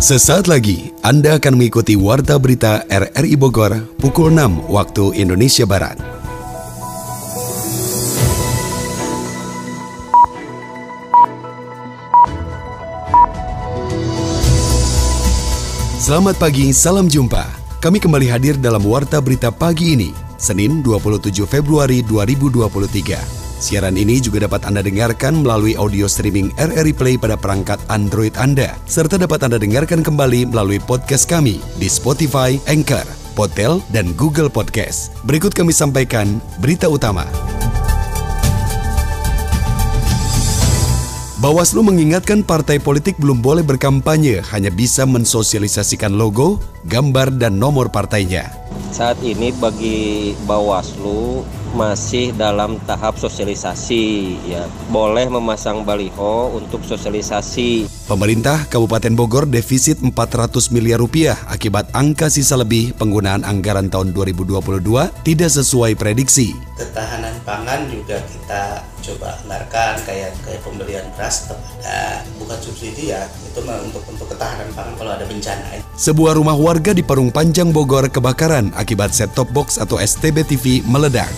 Sesaat 0.00 0.48
lagi 0.48 0.96
Anda 1.04 1.36
akan 1.36 1.60
mengikuti 1.60 1.92
Warta 1.92 2.40
Berita 2.40 2.88
RRI 2.88 3.36
Bogor 3.36 3.84
pukul 4.00 4.32
6 4.32 4.72
waktu 4.72 5.12
Indonesia 5.20 5.68
Barat. 5.68 6.00
Selamat 16.00 16.40
pagi, 16.40 16.72
salam 16.72 17.04
jumpa. 17.04 17.44
Kami 17.84 18.00
kembali 18.00 18.24
hadir 18.32 18.56
dalam 18.56 18.80
Warta 18.80 19.20
Berita 19.20 19.52
pagi 19.52 20.00
ini, 20.00 20.16
Senin 20.40 20.80
27 20.80 21.44
Februari 21.44 22.00
2023. 22.08 23.39
Siaran 23.60 24.00
ini 24.00 24.24
juga 24.24 24.48
dapat 24.48 24.64
Anda 24.64 24.80
dengarkan 24.80 25.44
melalui 25.44 25.76
audio 25.76 26.08
streaming 26.08 26.48
RRI 26.56 26.96
Play 26.96 27.20
pada 27.20 27.36
perangkat 27.36 27.76
Android 27.92 28.32
Anda, 28.40 28.72
serta 28.88 29.20
dapat 29.20 29.44
Anda 29.44 29.60
dengarkan 29.60 30.00
kembali 30.00 30.48
melalui 30.48 30.80
podcast 30.80 31.28
kami 31.28 31.60
di 31.76 31.84
Spotify, 31.84 32.56
Anchor, 32.64 33.04
Potel, 33.36 33.84
dan 33.92 34.16
Google 34.16 34.48
Podcast. 34.48 35.12
Berikut 35.28 35.52
kami 35.52 35.76
sampaikan 35.76 36.40
berita 36.56 36.88
utama. 36.88 37.28
Bawaslu 41.44 41.84
mengingatkan 41.84 42.40
partai 42.40 42.80
politik 42.80 43.20
belum 43.20 43.44
boleh 43.44 43.60
berkampanye, 43.60 44.40
hanya 44.56 44.72
bisa 44.72 45.04
mensosialisasikan 45.04 46.16
logo, 46.16 46.64
gambar, 46.88 47.36
dan 47.36 47.60
nomor 47.60 47.92
partainya. 47.92 48.48
Saat 48.88 49.20
ini 49.20 49.52
bagi 49.52 50.32
Bawaslu 50.48 51.44
masih 51.74 52.34
dalam 52.34 52.78
tahap 52.84 53.14
sosialisasi 53.16 54.36
ya 54.46 54.66
boleh 54.90 55.30
memasang 55.30 55.86
baliho 55.86 56.54
untuk 56.54 56.82
sosialisasi 56.82 57.86
Pemerintah 58.10 58.66
Kabupaten 58.66 59.14
Bogor 59.14 59.46
defisit 59.46 60.02
400 60.02 60.74
miliar 60.74 60.98
rupiah 60.98 61.38
akibat 61.46 61.94
angka 61.94 62.26
sisa 62.26 62.58
lebih 62.58 62.90
penggunaan 62.98 63.46
anggaran 63.46 63.86
tahun 63.86 64.10
2022 64.10 64.58
tidak 65.22 65.50
sesuai 65.54 65.94
prediksi. 65.94 66.50
Ketahanan 66.74 67.38
pangan 67.46 67.86
juga 67.86 68.18
kita 68.26 68.82
coba 69.06 69.38
anggarkan 69.46 69.94
kayak 70.02 70.34
kayak 70.42 70.58
pembelian 70.66 71.06
beras 71.14 71.46
tetap 71.46 71.62
ada 71.78 72.26
bukan 72.42 72.58
subsidi 72.58 73.14
ya 73.14 73.30
itu 73.46 73.62
untuk 73.62 74.02
untuk 74.10 74.26
ketahanan 74.26 74.66
pangan 74.74 74.94
kalau 74.98 75.12
ada 75.14 75.24
bencana. 75.30 75.78
Sebuah 75.94 76.34
rumah 76.34 76.58
warga 76.58 76.90
di 76.90 77.06
Parung 77.06 77.30
Panjang 77.30 77.70
Bogor 77.70 78.10
kebakaran 78.10 78.74
akibat 78.74 79.14
set 79.14 79.30
top 79.38 79.54
box 79.54 79.78
atau 79.78 80.02
STB 80.02 80.42
TV 80.50 80.82
meledak. 80.82 81.30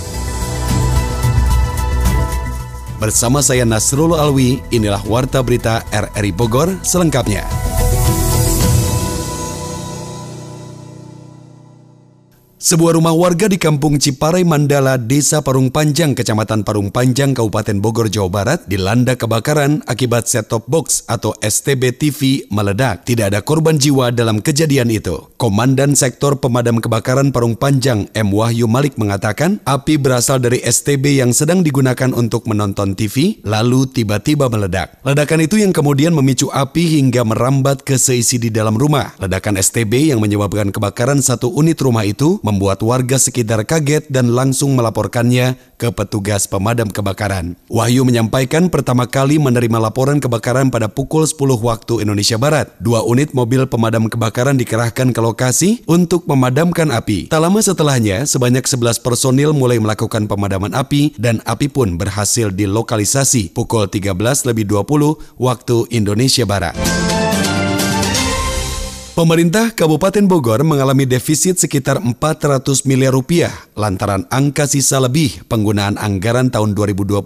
Bersama 3.03 3.43
saya 3.43 3.67
Nasrullah 3.67 4.31
Alwi, 4.31 4.63
inilah 4.71 5.03
Warta 5.03 5.43
Berita 5.43 5.83
RRI 5.91 6.31
Bogor 6.31 6.71
selengkapnya. 6.87 7.43
Sebuah 12.63 12.95
rumah 12.95 13.11
warga 13.11 13.51
di 13.51 13.59
Kampung 13.59 13.99
Ciparai 13.99 14.47
Mandala, 14.47 14.95
Desa 14.95 15.43
Parung 15.43 15.75
Panjang, 15.75 16.15
Kecamatan 16.15 16.63
Parung 16.63 16.95
Panjang, 16.95 17.35
Kabupaten 17.35 17.83
Bogor, 17.83 18.07
Jawa 18.07 18.31
Barat, 18.31 18.71
dilanda 18.71 19.19
kebakaran 19.19 19.83
akibat 19.91 20.31
set-top 20.31 20.71
box 20.71 21.03
atau 21.11 21.35
STB 21.43 21.91
TV 21.99 22.47
meledak. 22.55 23.03
Tidak 23.03 23.35
ada 23.35 23.43
korban 23.43 23.83
jiwa 23.83 24.15
dalam 24.15 24.39
kejadian 24.39 24.95
itu. 24.95 25.27
Komandan 25.43 25.99
Sektor 25.99 26.39
Pemadam 26.39 26.79
Kebakaran 26.79 27.35
Parung 27.35 27.59
Panjang, 27.59 28.07
M. 28.15 28.31
Wahyu 28.31 28.71
Malik 28.71 28.95
mengatakan, 28.95 29.59
api 29.67 29.99
berasal 29.99 30.39
dari 30.39 30.63
STB 30.63 31.19
yang 31.19 31.35
sedang 31.35 31.67
digunakan 31.67 32.15
untuk 32.15 32.47
menonton 32.47 32.95
TV, 32.95 33.43
lalu 33.43 33.91
tiba-tiba 33.91 34.47
meledak. 34.47 35.03
Ledakan 35.03 35.43
itu 35.43 35.59
yang 35.59 35.75
kemudian 35.75 36.15
memicu 36.15 36.47
api 36.55 37.03
hingga 37.03 37.27
merambat 37.27 37.83
ke 37.83 37.99
seisi 37.99 38.39
di 38.39 38.55
dalam 38.55 38.79
rumah. 38.79 39.19
Ledakan 39.19 39.59
STB 39.59 40.15
yang 40.15 40.23
menyebabkan 40.23 40.71
kebakaran 40.71 41.19
satu 41.19 41.51
unit 41.51 41.83
rumah 41.83 42.07
itu 42.07 42.39
membuat 42.53 42.85
warga 42.85 43.17
sekitar 43.17 43.65
kaget 43.65 44.05
dan 44.13 44.37
langsung 44.37 44.77
melaporkannya 44.77 45.57
ke 45.81 45.89
petugas 45.89 46.45
pemadam 46.45 46.93
kebakaran. 46.93 47.57
Wahyu 47.73 48.05
menyampaikan 48.05 48.69
pertama 48.69 49.09
kali 49.09 49.41
menerima 49.41 49.81
laporan 49.81 50.21
kebakaran 50.21 50.69
pada 50.69 50.93
pukul 50.93 51.25
10 51.25 51.41
waktu 51.59 52.05
Indonesia 52.05 52.37
Barat. 52.37 52.71
Dua 52.79 53.01
unit 53.03 53.33
mobil 53.33 53.65
pemadam 53.65 54.13
kebakaran 54.13 54.61
dikerahkan 54.61 55.17
ke 55.17 55.21
lokasi 55.25 55.81
untuk 55.89 56.29
memadamkan 56.29 56.93
api. 56.93 57.33
Tak 57.33 57.41
lama 57.41 57.59
setelahnya, 57.65 58.29
sebanyak 58.29 58.69
11 58.69 59.01
personil 59.01 59.57
mulai 59.57 59.81
melakukan 59.81 60.29
pemadaman 60.29 60.77
api 60.77 61.17
dan 61.17 61.41
api 61.49 61.73
pun 61.73 61.97
berhasil 61.97 62.53
dilokalisasi 62.53 63.57
pukul 63.57 63.89
13 63.89 64.13
lebih 64.47 64.69
20 64.69 65.41
waktu 65.41 65.77
Indonesia 65.91 66.45
Barat. 66.45 66.77
Pemerintah 69.13 69.77
Kabupaten 69.77 70.25
Bogor 70.25 70.65
mengalami 70.65 71.05
defisit 71.05 71.61
sekitar 71.61 72.01
400 72.01 72.65
miliar 72.89 73.13
rupiah 73.13 73.53
lantaran 73.77 74.25
angka 74.33 74.65
sisa 74.65 75.05
lebih 75.05 75.45
penggunaan 75.53 76.01
anggaran 76.01 76.49
tahun 76.49 76.73
2022 76.73 77.21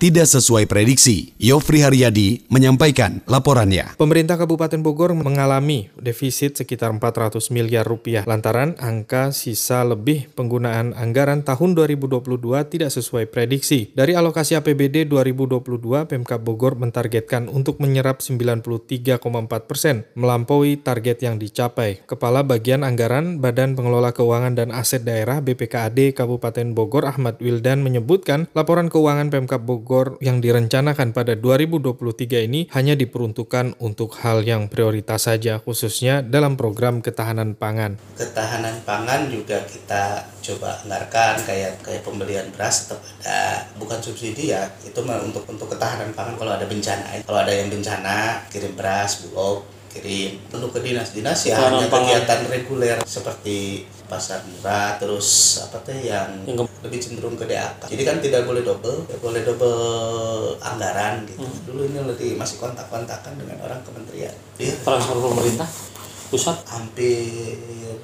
tidak 0.00 0.24
sesuai 0.24 0.64
prediksi. 0.64 1.36
Yofri 1.36 1.84
Haryadi 1.84 2.48
menyampaikan 2.48 3.20
laporannya. 3.28 4.00
Pemerintah 4.00 4.40
Kabupaten 4.40 4.80
Bogor 4.80 5.12
mengalami 5.12 5.92
defisit 6.00 6.56
sekitar 6.56 6.96
400 6.96 7.36
miliar 7.52 7.84
rupiah 7.84 8.24
lantaran 8.24 8.72
angka 8.80 9.28
sisa 9.36 9.84
lebih 9.84 10.32
penggunaan 10.32 10.96
anggaran 10.96 11.44
tahun 11.44 11.76
2022 11.76 12.24
tidak 12.72 12.88
sesuai 12.88 13.28
prediksi. 13.28 13.92
Dari 13.92 14.16
alokasi 14.16 14.56
APBD 14.56 15.04
2022, 15.04 16.08
Pemkab 16.08 16.40
Bogor 16.40 16.80
mentargetkan 16.80 17.52
untuk 17.52 17.84
menyerap 17.84 18.24
93,4 18.24 19.20
persen, 19.68 20.08
melampaui 20.16 20.80
target 20.80 21.17
target 21.18 21.26
yang 21.26 21.36
dicapai. 21.42 21.90
Kepala 22.06 22.46
Bagian 22.46 22.86
Anggaran 22.86 23.42
Badan 23.42 23.74
Pengelola 23.74 24.14
Keuangan 24.14 24.54
dan 24.54 24.70
Aset 24.70 25.02
Daerah 25.02 25.42
BPKAD 25.42 26.14
Kabupaten 26.14 26.70
Bogor 26.70 27.10
Ahmad 27.10 27.42
Wildan 27.42 27.82
menyebutkan 27.82 28.46
laporan 28.54 28.86
keuangan 28.86 29.34
Pemkab 29.34 29.66
Bogor 29.66 30.14
yang 30.22 30.38
direncanakan 30.38 31.10
pada 31.10 31.34
2023 31.34 32.46
ini 32.46 32.70
hanya 32.70 32.94
diperuntukkan 32.94 33.82
untuk 33.82 34.14
hal 34.22 34.46
yang 34.46 34.70
prioritas 34.70 35.26
saja 35.26 35.58
khususnya 35.58 36.22
dalam 36.22 36.54
program 36.54 37.02
ketahanan 37.02 37.58
pangan. 37.58 37.98
Ketahanan 38.14 38.78
pangan 38.86 39.26
juga 39.26 39.66
kita 39.66 40.22
coba 40.38 40.78
anggarkan 40.86 41.42
kayak 41.42 41.82
kayak 41.82 42.06
pembelian 42.06 42.46
beras 42.54 42.86
tetap 42.86 43.02
ada 43.26 43.66
bukan 43.76 43.98
subsidi 43.98 44.54
ya 44.54 44.70
itu 44.86 44.96
untuk 45.02 45.44
untuk 45.50 45.66
ketahanan 45.66 46.14
pangan 46.14 46.38
kalau 46.38 46.54
ada 46.54 46.64
bencana 46.64 47.20
kalau 47.26 47.42
ada 47.42 47.52
yang 47.52 47.68
bencana 47.68 48.46
kirim 48.48 48.72
beras 48.78 49.26
bulog 49.26 49.66
kirim 49.98 50.38
untuk 50.54 50.70
ke 50.70 50.80
dinas-dinas 50.86 51.38
ya 51.42 51.58
hanya 51.58 51.90
kegiatan 51.90 52.46
reguler 52.46 52.98
seperti 53.02 53.84
pasar 54.06 54.40
murah 54.46 54.96
terus 54.96 55.60
apa 55.68 55.82
teh 55.84 56.08
yang 56.08 56.46
lebih 56.80 56.98
cenderung 57.02 57.36
ke 57.36 57.44
DAK 57.44 57.90
jadi 57.90 58.02
kan 58.06 58.16
tidak 58.22 58.42
boleh 58.46 58.62
double 58.64 59.04
tidak 59.04 59.20
boleh 59.20 59.40
double 59.44 59.78
anggaran 60.62 61.26
gitu. 61.26 61.44
Hmm. 61.44 61.58
dulu 61.66 61.80
ini 61.84 61.98
lebih 62.06 62.30
masih 62.38 62.56
kontak-kontakan 62.62 63.34
dengan 63.36 63.58
orang 63.66 63.80
kementerian. 63.84 64.32
Transfer 64.58 65.16
pemerintah 65.18 65.68
pusat? 66.28 66.56
Hampir 66.68 67.56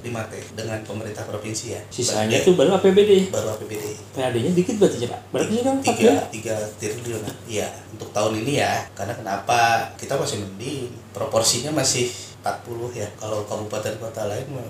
5 0.05 0.31
T 0.31 0.33
dengan 0.53 0.79
pemerintah 0.85 1.25
provinsi 1.25 1.73
ya. 1.73 1.81
Sisanya 1.89 2.37
itu 2.37 2.53
baru 2.53 2.77
APBD. 2.77 3.33
Baru 3.33 3.57
APBD. 3.57 4.13
PAD-nya 4.13 4.51
dikit 4.53 4.77
berarti 4.77 4.97
ya 5.01 5.09
Pak. 5.09 5.21
Berarti 5.33 5.55
kan 5.65 5.75
tiga 5.81 6.13
tiga 6.29 6.55
triliun. 6.77 7.21
Iya, 7.49 7.67
untuk 7.89 8.13
tahun 8.13 8.45
ini 8.45 8.61
ya. 8.61 8.85
Karena 8.93 9.17
kenapa 9.17 9.89
kita 9.97 10.13
masih 10.13 10.45
mending 10.45 10.93
proporsinya 11.09 11.73
masih 11.73 12.13
40 12.45 12.93
ya. 12.93 13.09
Kalau 13.17 13.41
kabupaten 13.49 13.97
kota 13.97 14.29
lain 14.29 14.45
mah 14.53 14.65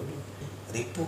ribu 0.71 1.03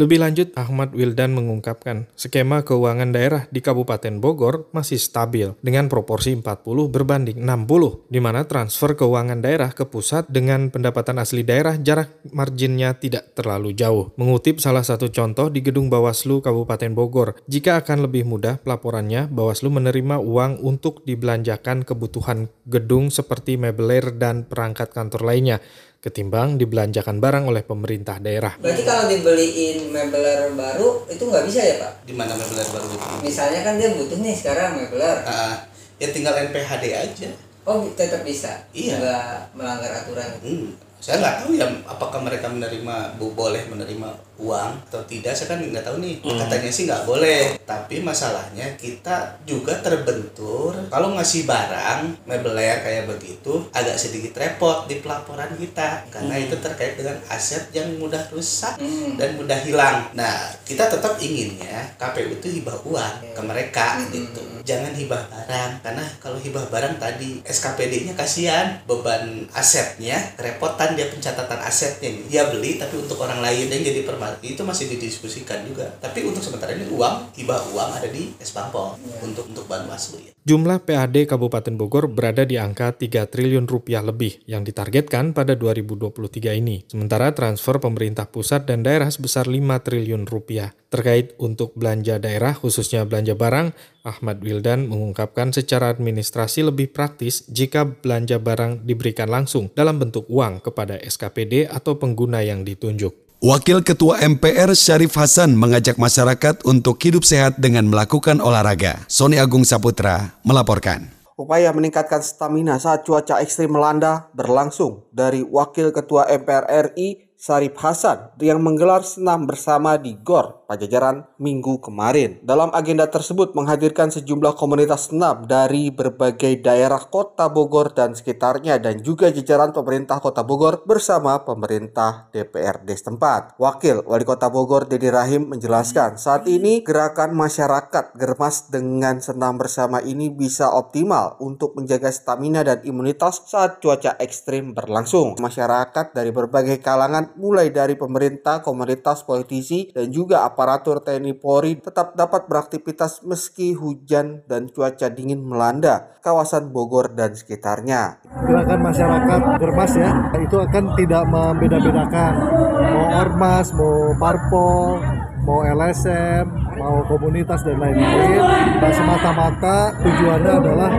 lebih 0.00 0.16
lanjut, 0.16 0.56
Ahmad 0.56 0.96
Wildan 0.96 1.36
mengungkapkan, 1.36 2.08
skema 2.16 2.64
keuangan 2.64 3.12
daerah 3.12 3.44
di 3.52 3.60
Kabupaten 3.60 4.16
Bogor 4.16 4.72
masih 4.72 4.96
stabil 4.96 5.52
dengan 5.60 5.92
proporsi 5.92 6.32
40 6.32 6.88
berbanding 6.88 7.36
60, 7.44 8.08
di 8.08 8.16
mana 8.16 8.48
transfer 8.48 8.96
keuangan 8.96 9.44
daerah 9.44 9.76
ke 9.76 9.84
pusat 9.84 10.24
dengan 10.32 10.72
pendapatan 10.72 11.20
asli 11.20 11.44
daerah 11.44 11.76
jarak 11.76 12.16
marginnya 12.32 12.96
tidak 12.96 13.36
terlalu 13.36 13.76
jauh. 13.76 14.08
Mengutip 14.16 14.56
salah 14.56 14.80
satu 14.80 15.12
contoh 15.12 15.52
di 15.52 15.60
gedung 15.60 15.92
Bawaslu 15.92 16.40
Kabupaten 16.40 16.96
Bogor, 16.96 17.36
jika 17.44 17.76
akan 17.84 18.08
lebih 18.08 18.24
mudah 18.24 18.56
pelaporannya, 18.56 19.28
Bawaslu 19.28 19.68
menerima 19.68 20.16
uang 20.16 20.64
untuk 20.64 21.04
dibelanjakan 21.04 21.84
kebutuhan 21.84 22.48
gedung 22.64 23.12
seperti 23.12 23.60
mebeler 23.60 24.16
dan 24.16 24.48
perangkat 24.48 24.96
kantor 24.96 25.28
lainnya 25.28 25.60
ketimbang 26.00 26.56
dibelanjakan 26.56 27.20
barang 27.20 27.44
oleh 27.44 27.60
pemerintah 27.60 28.16
daerah. 28.16 28.56
Berarti 28.56 28.82
kalau 28.88 29.04
dibeliin 29.04 29.92
mebeler 29.92 30.48
baru 30.56 31.04
itu 31.12 31.22
nggak 31.28 31.44
bisa 31.44 31.60
ya 31.60 31.76
Pak? 31.76 31.92
Di 32.08 32.14
mana 32.16 32.32
mebeler 32.32 32.64
baru 32.72 32.88
itu? 32.88 33.08
Misalnya 33.20 33.60
kan 33.60 33.76
dia 33.76 33.92
butuh 33.92 34.16
nih 34.16 34.32
sekarang 34.32 34.80
mebeler. 34.80 35.20
Uh, 35.28 35.54
ya 36.00 36.08
tinggal 36.08 36.32
NPHD 36.40 36.84
aja. 36.96 37.30
Oh 37.68 37.84
tetap 37.92 38.24
bisa? 38.24 38.64
Iya. 38.72 38.96
Nggak 38.96 39.28
melanggar 39.52 39.92
aturan? 39.92 40.30
Hmm. 40.40 40.72
Saya 41.00 41.20
nggak 41.20 41.36
tahu 41.44 41.50
ya 41.56 41.68
apakah 41.84 42.20
mereka 42.24 42.48
menerima 42.48 43.20
bu 43.20 43.36
boleh 43.36 43.68
menerima 43.68 44.08
uang 44.40 44.70
atau 44.88 45.02
tidak 45.04 45.36
saya 45.36 45.54
kan 45.54 45.60
nggak 45.60 45.84
tahu 45.84 46.00
nih. 46.00 46.16
Katanya 46.24 46.70
sih 46.72 46.84
nggak 46.88 47.04
boleh. 47.04 47.60
Tapi 47.68 48.00
masalahnya 48.00 48.66
kita 48.80 49.38
juga 49.44 49.76
terbentur. 49.84 50.74
Kalau 50.88 51.14
ngasih 51.14 51.44
barang 51.44 52.24
mebeler 52.24 52.80
kayak 52.80 53.04
begitu 53.06 53.68
agak 53.76 54.00
sedikit 54.00 54.40
repot 54.40 54.88
di 54.88 55.04
pelaporan 55.04 55.52
kita. 55.60 56.08
Karena 56.08 56.34
itu 56.40 56.56
terkait 56.58 56.96
dengan 56.96 57.20
aset 57.28 57.68
yang 57.76 58.00
mudah 58.00 58.24
rusak 58.32 58.80
dan 59.20 59.36
mudah 59.36 59.58
hilang. 59.60 60.08
Nah 60.16 60.50
kita 60.64 60.88
tetap 60.88 61.20
inginnya 61.20 61.92
KPU 62.00 62.40
itu 62.40 62.60
hibah 62.60 62.78
uang 62.88 63.14
ke 63.36 63.42
mereka 63.44 64.00
gitu. 64.08 64.42
Jangan 64.64 64.96
hibah 64.96 65.22
barang. 65.28 65.72
Karena 65.84 66.04
kalau 66.22 66.38
hibah 66.40 66.66
barang 66.72 66.96
tadi 66.96 67.44
SKPD-nya 67.44 68.16
kasihan. 68.16 68.82
Beban 68.88 69.46
asetnya 69.54 70.16
kerepotan 70.34 70.96
dia 70.96 71.10
pencatatan 71.10 71.60
asetnya. 71.62 72.10
Dia 72.30 72.48
beli 72.48 72.80
tapi 72.80 72.96
untuk 72.98 73.20
orang 73.20 73.44
lain 73.44 73.68
yang 73.68 73.82
jadi 73.82 74.02
perma 74.06 74.29
itu 74.42 74.62
masih 74.62 74.86
didiskusikan 74.92 75.66
juga 75.66 75.90
tapi 75.98 76.22
untuk 76.22 76.44
sementara 76.44 76.76
ini 76.76 76.86
uang 76.92 77.34
hibah 77.34 77.60
uang 77.74 77.90
ada 77.98 78.08
di 78.10 78.30
Esbampol 78.38 78.94
untuk 79.24 79.50
untuk 79.50 79.66
Banwaslu 79.66 80.22
ya. 80.22 80.30
Jumlah 80.40 80.88
PAD 80.88 81.28
Kabupaten 81.28 81.76
Bogor 81.76 82.08
berada 82.08 82.48
di 82.48 82.56
angka 82.56 82.96
3 82.96 83.28
triliun 83.28 83.68
rupiah 83.68 84.00
lebih 84.00 84.40
yang 84.48 84.64
ditargetkan 84.64 85.36
pada 85.36 85.52
2023 85.52 86.56
ini. 86.56 86.80
Sementara 86.88 87.36
transfer 87.36 87.76
pemerintah 87.76 88.24
pusat 88.24 88.64
dan 88.64 88.80
daerah 88.80 89.12
sebesar 89.12 89.44
5 89.44 89.60
triliun 89.84 90.24
rupiah. 90.24 90.72
Terkait 90.88 91.36
untuk 91.36 91.76
belanja 91.76 92.18
daerah, 92.18 92.56
khususnya 92.56 93.06
belanja 93.06 93.36
barang, 93.36 93.76
Ahmad 94.02 94.40
Wildan 94.42 94.88
mengungkapkan 94.88 95.54
secara 95.54 95.92
administrasi 95.92 96.66
lebih 96.66 96.90
praktis 96.90 97.44
jika 97.46 97.84
belanja 97.84 98.42
barang 98.42 98.88
diberikan 98.88 99.30
langsung 99.30 99.68
dalam 99.76 100.00
bentuk 100.00 100.26
uang 100.26 100.64
kepada 100.64 100.98
SKPD 100.98 101.70
atau 101.70 102.00
pengguna 102.00 102.42
yang 102.42 102.66
ditunjuk. 102.66 103.29
Wakil 103.40 103.80
Ketua 103.80 104.20
MPR 104.20 104.76
Syarif 104.76 105.16
Hasan 105.16 105.56
mengajak 105.56 105.96
masyarakat 105.96 106.60
untuk 106.68 107.00
hidup 107.00 107.24
sehat 107.24 107.56
dengan 107.56 107.88
melakukan 107.88 108.36
olahraga. 108.36 109.00
Sony 109.08 109.40
Agung 109.40 109.64
Saputra 109.64 110.36
melaporkan. 110.44 111.08
Upaya 111.40 111.72
meningkatkan 111.72 112.20
stamina 112.20 112.76
saat 112.76 113.08
cuaca 113.08 113.40
ekstrim 113.40 113.72
melanda 113.72 114.28
berlangsung 114.36 115.08
dari 115.08 115.40
Wakil 115.40 115.88
Ketua 115.88 116.28
MPR 116.28 116.92
RI 116.92 117.32
Sarip 117.40 117.80
Hasan 117.80 118.36
yang 118.44 118.60
menggelar 118.60 119.00
senam 119.08 119.48
bersama 119.48 119.96
di 119.96 120.20
GOR 120.20 120.59
Pajajaran 120.70 121.26
minggu 121.42 121.82
kemarin. 121.82 122.38
Dalam 122.46 122.70
agenda 122.70 123.10
tersebut 123.10 123.58
menghadirkan 123.58 124.14
sejumlah 124.14 124.54
komunitas 124.54 125.10
senam 125.10 125.42
dari 125.50 125.90
berbagai 125.90 126.62
daerah 126.62 127.10
kota 127.10 127.50
Bogor 127.50 127.90
dan 127.90 128.14
sekitarnya 128.14 128.78
dan 128.78 129.02
juga 129.02 129.34
jajaran 129.34 129.74
pemerintah 129.74 130.22
kota 130.22 130.46
Bogor 130.46 130.86
bersama 130.86 131.42
pemerintah 131.42 132.30
DPRD 132.30 132.86
setempat. 132.86 133.58
Wakil 133.58 134.06
Wali 134.06 134.22
Kota 134.22 134.46
Bogor 134.46 134.86
Dedi 134.86 135.10
Rahim 135.10 135.50
menjelaskan 135.50 136.22
saat 136.22 136.46
ini 136.46 136.86
gerakan 136.86 137.34
masyarakat 137.34 138.14
germas 138.14 138.70
dengan 138.70 139.18
senam 139.18 139.58
bersama 139.58 139.98
ini 139.98 140.30
bisa 140.30 140.70
optimal 140.70 141.34
untuk 141.42 141.74
menjaga 141.74 142.14
stamina 142.14 142.62
dan 142.62 142.78
imunitas 142.86 143.42
saat 143.50 143.82
cuaca 143.82 144.14
ekstrim 144.22 144.70
berlangsung. 144.70 145.34
Masyarakat 145.42 146.14
dari 146.14 146.30
berbagai 146.30 146.78
kalangan 146.78 147.34
mulai 147.34 147.74
dari 147.74 147.98
pemerintah, 147.98 148.62
komunitas, 148.62 149.26
politisi, 149.26 149.90
dan 149.90 150.14
juga 150.14 150.46
aparatur 150.60 151.00
TNI 151.00 151.40
Polri 151.40 151.80
tetap 151.80 152.12
dapat 152.12 152.44
beraktivitas 152.44 153.24
meski 153.24 153.72
hujan 153.72 154.44
dan 154.44 154.68
cuaca 154.68 155.08
dingin 155.08 155.40
melanda 155.40 156.12
kawasan 156.20 156.68
Bogor 156.68 157.16
dan 157.16 157.32
sekitarnya. 157.32 158.20
Gerakan 158.44 158.84
masyarakat 158.84 159.40
germas 159.56 159.96
ya, 159.96 160.12
itu 160.36 160.60
akan 160.60 160.84
tidak 161.00 161.24
membeda-bedakan 161.32 162.32
mau 162.76 163.06
ormas, 163.24 163.72
mau 163.72 164.12
parpol, 164.20 165.00
mau 165.48 165.64
LSM, 165.64 166.44
mau 166.76 167.08
komunitas 167.08 167.64
dan 167.64 167.80
lain-lain. 167.80 168.44
Dan 168.84 168.92
semata-mata 168.92 169.96
tujuannya 169.96 170.52
adalah 170.60 170.90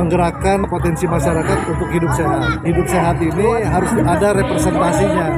menggerakkan 0.00 0.64
potensi 0.72 1.04
masyarakat 1.04 1.58
untuk 1.68 1.92
hidup 1.92 2.16
sehat. 2.16 2.64
Hidup 2.64 2.86
sehat 2.88 3.20
ini 3.20 3.60
harus 3.60 3.92
ada 3.92 4.28
representasinya. 4.40 5.28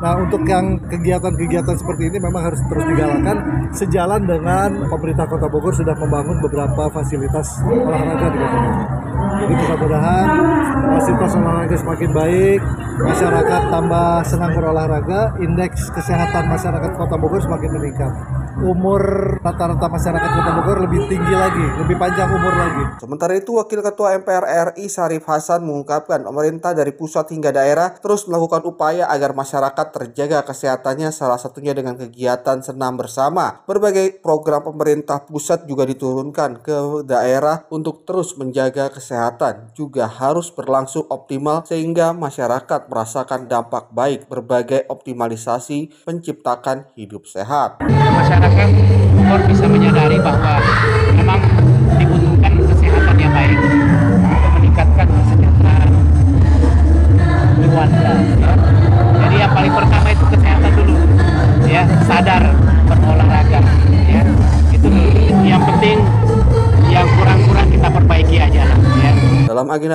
Nah, 0.00 0.16
untuk 0.16 0.48
yang 0.48 0.80
kegiatan-kegiatan 0.88 1.76
seperti 1.76 2.08
ini 2.08 2.16
memang 2.16 2.40
harus 2.48 2.60
terus 2.72 2.88
digalakan 2.88 3.36
sejalan 3.76 4.24
dengan 4.24 4.88
pemerintah 4.88 5.28
Kota 5.28 5.44
Bogor 5.44 5.76
sudah 5.76 5.92
membangun 5.92 6.40
beberapa 6.40 6.88
fasilitas 6.88 7.60
olahraga 7.68 8.32
di 8.32 8.38
Kota 8.40 8.58
Bogor. 8.64 9.09
Jadi 9.40 9.56
mudah-mudahan 9.56 10.28
fasilitas 11.00 11.32
olahraga 11.32 11.76
semakin 11.80 12.10
baik, 12.12 12.60
masyarakat 13.00 13.62
tambah 13.72 14.20
senang 14.28 14.52
berolahraga, 14.52 15.40
indeks 15.40 15.88
kesehatan 15.96 16.44
masyarakat 16.44 16.90
Kota 16.92 17.16
Bogor 17.16 17.40
semakin 17.40 17.70
meningkat. 17.72 18.12
Umur 18.60 19.00
rata-rata 19.40 19.88
masyarakat 19.88 20.30
Kota 20.36 20.50
Bogor 20.60 20.78
lebih 20.84 21.08
tinggi 21.08 21.32
lagi, 21.32 21.66
lebih 21.80 21.96
panjang 21.96 22.28
umur 22.28 22.52
lagi. 22.52 22.84
Sementara 23.00 23.32
itu, 23.32 23.56
Wakil 23.56 23.80
Ketua 23.80 24.20
MPR 24.20 24.44
RI 24.76 24.92
Sarif 24.92 25.24
Hasan 25.24 25.64
mengungkapkan 25.64 26.20
pemerintah 26.20 26.76
dari 26.76 26.92
pusat 26.92 27.32
hingga 27.32 27.48
daerah 27.54 27.96
terus 27.96 28.28
melakukan 28.28 28.60
upaya 28.68 29.08
agar 29.08 29.32
masyarakat 29.32 29.86
terjaga 29.96 30.44
kesehatannya 30.44 31.08
salah 31.14 31.40
satunya 31.40 31.72
dengan 31.72 31.96
kegiatan 31.96 32.60
senam 32.60 33.00
bersama. 33.00 33.64
Berbagai 33.64 34.20
program 34.20 34.66
pemerintah 34.68 35.24
pusat 35.24 35.64
juga 35.64 35.88
diturunkan 35.88 36.60
ke 36.60 37.08
daerah 37.08 37.64
untuk 37.72 38.04
terus 38.04 38.36
menjaga 38.36 38.92
kesehatan 38.92 39.29
juga 39.76 40.06
harus 40.08 40.50
berlangsung 40.50 41.06
optimal 41.10 41.62
sehingga 41.66 42.10
masyarakat 42.14 42.86
merasakan 42.90 43.46
dampak 43.50 43.92
baik 43.92 44.26
berbagai 44.26 44.86
optimalisasi 44.88 46.06
penciptakan 46.06 46.88
hidup 46.96 47.26
sehat. 47.26 47.82
masyarakat 47.82 48.68
bisa 49.46 49.66
menyadari 49.70 50.18
bahwa 50.18 50.58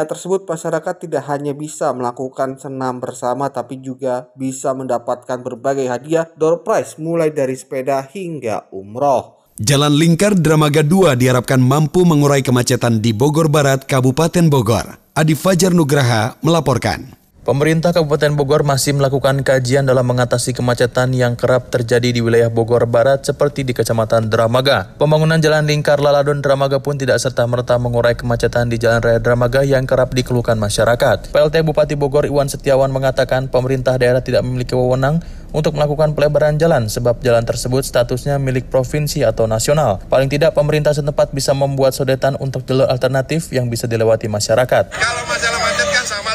Tersebut, 0.05 0.45
masyarakat 0.45 0.95
tidak 1.01 1.25
hanya 1.27 1.51
bisa 1.51 1.91
melakukan 1.91 2.55
senam 2.61 3.01
bersama, 3.01 3.49
tapi 3.49 3.81
juga 3.81 4.29
bisa 4.37 4.71
mendapatkan 4.71 5.41
berbagai 5.41 5.89
hadiah 5.89 6.29
door 6.37 6.61
prize 6.61 6.95
mulai 7.01 7.33
dari 7.33 7.57
sepeda 7.57 8.05
hingga 8.05 8.69
umroh. 8.69 9.35
Jalan 9.55 9.95
Lingkar 9.95 10.35
Dramaga 10.35 10.83
2 10.83 11.15
diharapkan 11.15 11.63
mampu 11.63 12.03
mengurai 12.03 12.43
kemacetan 12.43 12.99
di 12.99 13.15
Bogor 13.15 13.47
Barat, 13.47 13.87
Kabupaten 13.87 14.51
Bogor. 14.51 14.99
Adi 15.15 15.31
Fajar 15.31 15.71
Nugraha 15.71 16.35
melaporkan. 16.43 17.24
Pemerintah 17.45 17.93
Kabupaten 17.93 18.33
Bogor 18.33 18.65
masih 18.65 18.97
melakukan 18.97 19.45
kajian 19.45 19.85
dalam 19.85 20.01
mengatasi 20.09 20.57
kemacetan 20.57 21.13
yang 21.13 21.37
kerap 21.37 21.69
terjadi 21.69 22.09
di 22.09 22.17
wilayah 22.17 22.49
Bogor 22.49 22.89
Barat 22.89 23.21
seperti 23.21 23.61
di 23.61 23.69
Kecamatan 23.69 24.33
Dramaga. 24.33 24.97
Pembangunan 24.97 25.37
Jalan 25.37 25.69
Lingkar 25.69 26.01
Laladon 26.01 26.41
Dramaga 26.41 26.81
pun 26.81 26.97
tidak 26.97 27.21
serta-merta 27.21 27.77
mengurai 27.77 28.17
kemacetan 28.17 28.65
di 28.73 28.81
Jalan 28.81 28.97
Raya 28.97 29.21
Dramaga 29.21 29.61
yang 29.61 29.85
kerap 29.85 30.17
dikeluhkan 30.17 30.57
masyarakat. 30.57 31.37
PLT 31.37 31.61
Bupati 31.61 31.93
Bogor 31.93 32.25
Iwan 32.25 32.49
Setiawan 32.49 32.89
mengatakan 32.89 33.45
pemerintah 33.45 33.93
daerah 34.01 34.25
tidak 34.25 34.41
memiliki 34.41 34.73
wewenang 34.73 35.21
untuk 35.53 35.77
melakukan 35.77 36.17
pelebaran 36.17 36.57
jalan 36.57 36.89
sebab 36.89 37.21
jalan 37.21 37.45
tersebut 37.45 37.85
statusnya 37.85 38.41
milik 38.41 38.73
provinsi 38.73 39.21
atau 39.21 39.45
nasional. 39.45 40.01
Paling 40.09 40.33
tidak 40.33 40.57
pemerintah 40.57 40.97
setempat 40.97 41.29
bisa 41.29 41.53
membuat 41.53 41.93
sodetan 41.93 42.41
untuk 42.41 42.65
jalur 42.65 42.89
alternatif 42.89 43.53
yang 43.53 43.69
bisa 43.69 43.85
dilewati 43.85 44.25
masyarakat. 44.25 44.97
Kalau 44.97 45.23
masalah 45.29 45.61
macet 45.61 45.87
kan 45.93 46.05
puncak 46.09 46.34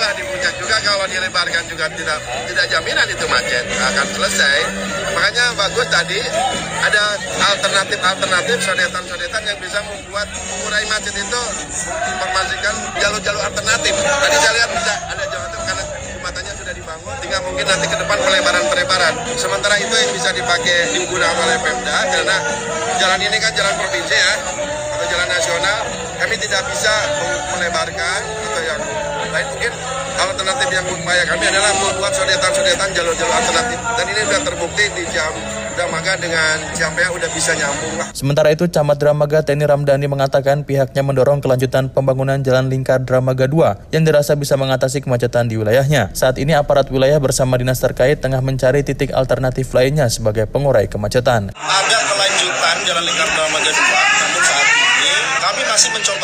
juga 0.71 0.87
kalau 0.87 1.07
dilebarkan 1.11 1.67
juga 1.67 1.91
tidak 1.99 2.23
tidak 2.47 2.67
jaminan 2.71 3.03
itu 3.11 3.27
macet 3.27 3.67
akan 3.75 4.07
selesai. 4.15 4.59
Makanya 5.19 5.45
bagus 5.59 5.87
tadi 5.91 6.23
ada 6.87 7.19
alternatif-alternatif 7.43 8.57
sodetan-sodetan 8.63 9.43
yang 9.51 9.59
bisa 9.59 9.83
membuat 9.83 10.31
mengurai 10.31 10.87
macet 10.87 11.11
itu 11.11 11.41
informasikan 12.07 12.75
jalur-jalur 13.03 13.43
alternatif. 13.51 13.99
Tadi 13.99 14.37
saya 14.39 14.53
lihat 14.63 14.71
bisa 14.71 14.95
ada 15.11 15.23
alternatif 15.27 15.59
karena 15.67 15.85
jembatannya 16.07 16.53
sudah 16.55 16.75
dibangun, 16.79 17.15
tinggal 17.19 17.41
mungkin 17.51 17.67
nanti 17.67 17.87
ke 17.91 17.97
depan 17.99 18.19
pelebaran-pelebaran. 18.23 19.15
Sementara 19.35 19.75
itu 19.75 19.91
yang 19.91 20.13
bisa 20.15 20.31
dipakai 20.31 20.79
digunakan 20.95 21.35
oleh 21.35 21.59
Pemda 21.67 21.99
karena 22.15 22.37
jalan 23.03 23.19
ini 23.27 23.37
kan 23.43 23.51
jalan 23.59 23.75
provinsi 23.75 24.15
ya 24.15 24.33
atau 24.95 25.07
jalan 25.19 25.27
nasional, 25.35 25.79
kami 26.23 26.39
tidak 26.39 26.63
bisa 26.71 26.95
melebarkan 27.59 28.21
atau 28.23 28.63
yang 28.63 28.81
lain 29.35 29.47
mungkin 29.51 29.75
alternatif 30.41 30.73
yang 30.73 30.89
upaya 30.89 31.23
kami 31.29 31.45
adalah 31.53 31.69
membuat 31.77 32.13
sodetan-sodetan 32.17 32.89
jalur-jalur 32.97 33.35
alternatif 33.37 33.77
dan 33.77 34.07
ini 34.09 34.21
sudah 34.25 34.41
terbukti 34.49 34.85
di 34.97 35.05
jam 35.13 35.33
Dramaga 35.77 36.13
dengan 36.17 36.57
Ciampea 36.73 37.09
udah 37.13 37.29
bisa 37.33 37.53
nyambung 37.57 37.95
lah. 38.01 38.09
Sementara 38.17 38.49
itu, 38.49 38.65
Camat 38.65 38.97
Dramaga 38.97 39.45
Teni 39.45 39.69
Ramdhani 39.69 40.09
mengatakan 40.09 40.65
pihaknya 40.65 41.05
mendorong 41.05 41.45
kelanjutan 41.45 41.93
pembangunan 41.93 42.41
Jalan 42.41 42.73
Lingkar 42.73 43.05
Dramaga 43.05 43.45
2 43.45 43.93
yang 43.93 44.05
dirasa 44.05 44.33
bisa 44.33 44.57
mengatasi 44.57 45.05
kemacetan 45.05 45.53
di 45.53 45.61
wilayahnya. 45.61 46.13
Saat 46.17 46.41
ini 46.41 46.57
aparat 46.57 46.89
wilayah 46.89 47.21
bersama 47.21 47.61
dinas 47.61 47.81
terkait 47.81 48.21
tengah 48.21 48.41
mencari 48.41 48.81
titik 48.81 49.13
alternatif 49.13 49.73
lainnya 49.77 50.09
sebagai 50.09 50.49
pengurai 50.49 50.89
kemacetan. 50.89 51.53
Ada 51.53 51.99
kelanjutan 52.01 52.77
Jalan 52.89 53.05
Lingkar 53.05 53.29
Dramaga 53.29 53.73
2, 53.73 54.21
namun 54.25 54.43
saat 54.45 54.69
ini 54.69 55.13
kami 55.41 55.63
masih 55.69 55.91
mencoba 55.97 56.20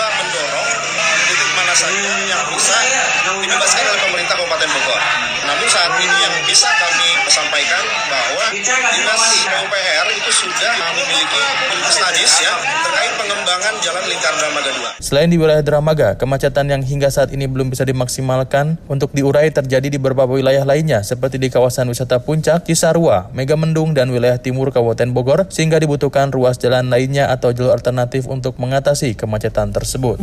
studies 12.26 12.42
ya 12.42 12.54
terkait 12.82 13.12
pengembangan 13.14 13.74
Jalan 13.78 14.04
Lingkar 14.10 14.34
Dramaga 14.34 14.70
2. 14.98 15.06
Selain 15.06 15.28
di 15.30 15.38
wilayah 15.38 15.62
Dramaga, 15.62 16.08
kemacetan 16.18 16.66
yang 16.66 16.82
hingga 16.82 17.06
saat 17.06 17.30
ini 17.30 17.46
belum 17.46 17.70
bisa 17.70 17.86
dimaksimalkan 17.86 18.82
untuk 18.90 19.14
diurai 19.14 19.54
terjadi 19.54 19.86
di 19.86 19.98
beberapa 20.02 20.26
wilayah 20.26 20.66
lainnya 20.66 21.06
seperti 21.06 21.38
di 21.38 21.48
kawasan 21.54 21.86
wisata 21.86 22.18
Puncak, 22.18 22.66
Cisarua, 22.66 23.30
Megamendung, 23.30 23.94
dan 23.94 24.10
wilayah 24.10 24.42
timur 24.42 24.74
Kabupaten 24.74 25.14
Bogor 25.14 25.46
sehingga 25.54 25.78
dibutuhkan 25.78 26.34
ruas 26.34 26.58
jalan 26.58 26.90
lainnya 26.90 27.30
atau 27.30 27.54
jalur 27.54 27.70
alternatif 27.70 28.26
untuk 28.26 28.58
mengatasi 28.58 29.14
kemacetan 29.14 29.70
tersebut. 29.70 30.18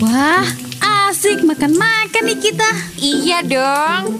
Wah, 0.00 0.48
asik 1.12 1.44
makan-makan 1.44 2.24
nih 2.24 2.40
kita. 2.40 2.70
Iya 2.96 3.44
dong. 3.44 4.16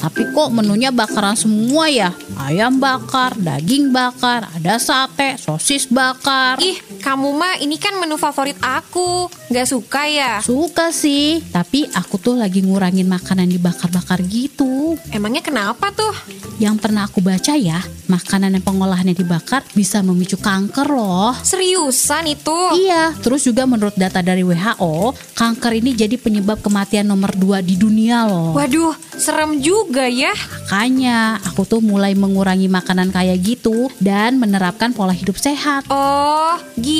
Tapi 0.00 0.32
kok 0.32 0.48
menunya 0.48 0.88
bakaran 0.88 1.36
semua 1.36 1.92
ya? 1.92 2.08
Ayam 2.40 2.80
bakar, 2.80 3.36
daging 3.36 3.92
bakar, 3.92 4.48
ada 4.48 4.80
sate, 4.80 5.36
sosis 5.36 5.84
bakar. 5.92 6.56
Ih, 6.56 6.80
kamu 7.02 7.34
mah 7.34 7.58
ini 7.58 7.82
kan 7.82 7.98
menu 7.98 8.14
favorit 8.14 8.54
aku. 8.62 9.26
Gak 9.50 9.66
suka 9.66 10.06
ya? 10.06 10.38
Suka 10.38 10.94
sih, 10.94 11.42
tapi 11.50 11.90
aku 11.90 12.14
tuh 12.16 12.38
lagi 12.38 12.62
ngurangin 12.62 13.10
makanan 13.10 13.50
dibakar-bakar 13.50 14.22
gitu. 14.30 14.94
Emangnya 15.10 15.42
kenapa 15.42 15.90
tuh? 15.90 16.14
Yang 16.62 16.78
pernah 16.78 17.10
aku 17.10 17.18
baca 17.18 17.58
ya, 17.58 17.82
makanan 18.06 18.54
yang 18.54 18.62
pengolahannya 18.62 19.18
dibakar 19.18 19.66
bisa 19.74 19.98
memicu 19.98 20.38
kanker 20.38 20.86
loh. 20.86 21.34
Seriusan 21.42 22.30
itu? 22.30 22.54
Iya, 22.78 23.18
terus 23.18 23.42
juga 23.42 23.66
menurut 23.66 23.98
data 23.98 24.22
dari 24.22 24.46
WHO, 24.46 25.10
kanker 25.34 25.82
ini 25.82 25.98
jadi 25.98 26.14
penyebab 26.14 26.62
kematian 26.62 27.10
nomor 27.10 27.34
2 27.34 27.66
di 27.66 27.74
dunia 27.74 28.30
loh. 28.30 28.54
Waduh, 28.54 28.94
serem 29.18 29.58
juga 29.58 30.06
ya. 30.06 30.30
Makanya, 30.70 31.42
aku 31.42 31.66
tuh 31.66 31.82
mulai 31.82 32.14
mengurangi 32.14 32.70
makanan 32.70 33.10
kayak 33.10 33.42
gitu 33.42 33.90
dan 33.98 34.38
menerapkan 34.38 34.94
pola 34.94 35.10
hidup 35.10 35.34
sehat. 35.34 35.82
Oh, 35.90 36.54
gitu 36.78 36.91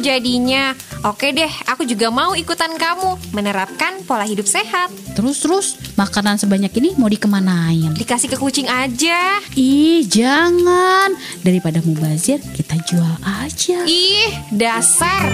jadinya. 0.00 0.72
Oke 1.00 1.32
deh, 1.32 1.48
aku 1.64 1.84
juga 1.88 2.12
mau 2.12 2.36
ikutan 2.36 2.72
kamu 2.76 3.32
menerapkan 3.32 4.04
pola 4.04 4.24
hidup 4.24 4.44
sehat. 4.44 4.92
Terus-terus, 5.16 5.96
makanan 5.96 6.36
sebanyak 6.36 6.72
ini 6.80 6.96
mau 6.96 7.08
dikemanain? 7.08 7.96
Dikasih 7.96 8.32
ke 8.32 8.36
kucing 8.36 8.68
aja. 8.68 9.40
Ih, 9.56 10.04
jangan. 10.04 11.16
Daripada 11.40 11.80
mubazir, 11.84 12.40
kita 12.52 12.76
jual 12.84 13.14
aja. 13.24 13.78
Ih, 13.88 14.32
dasar. 14.52 15.32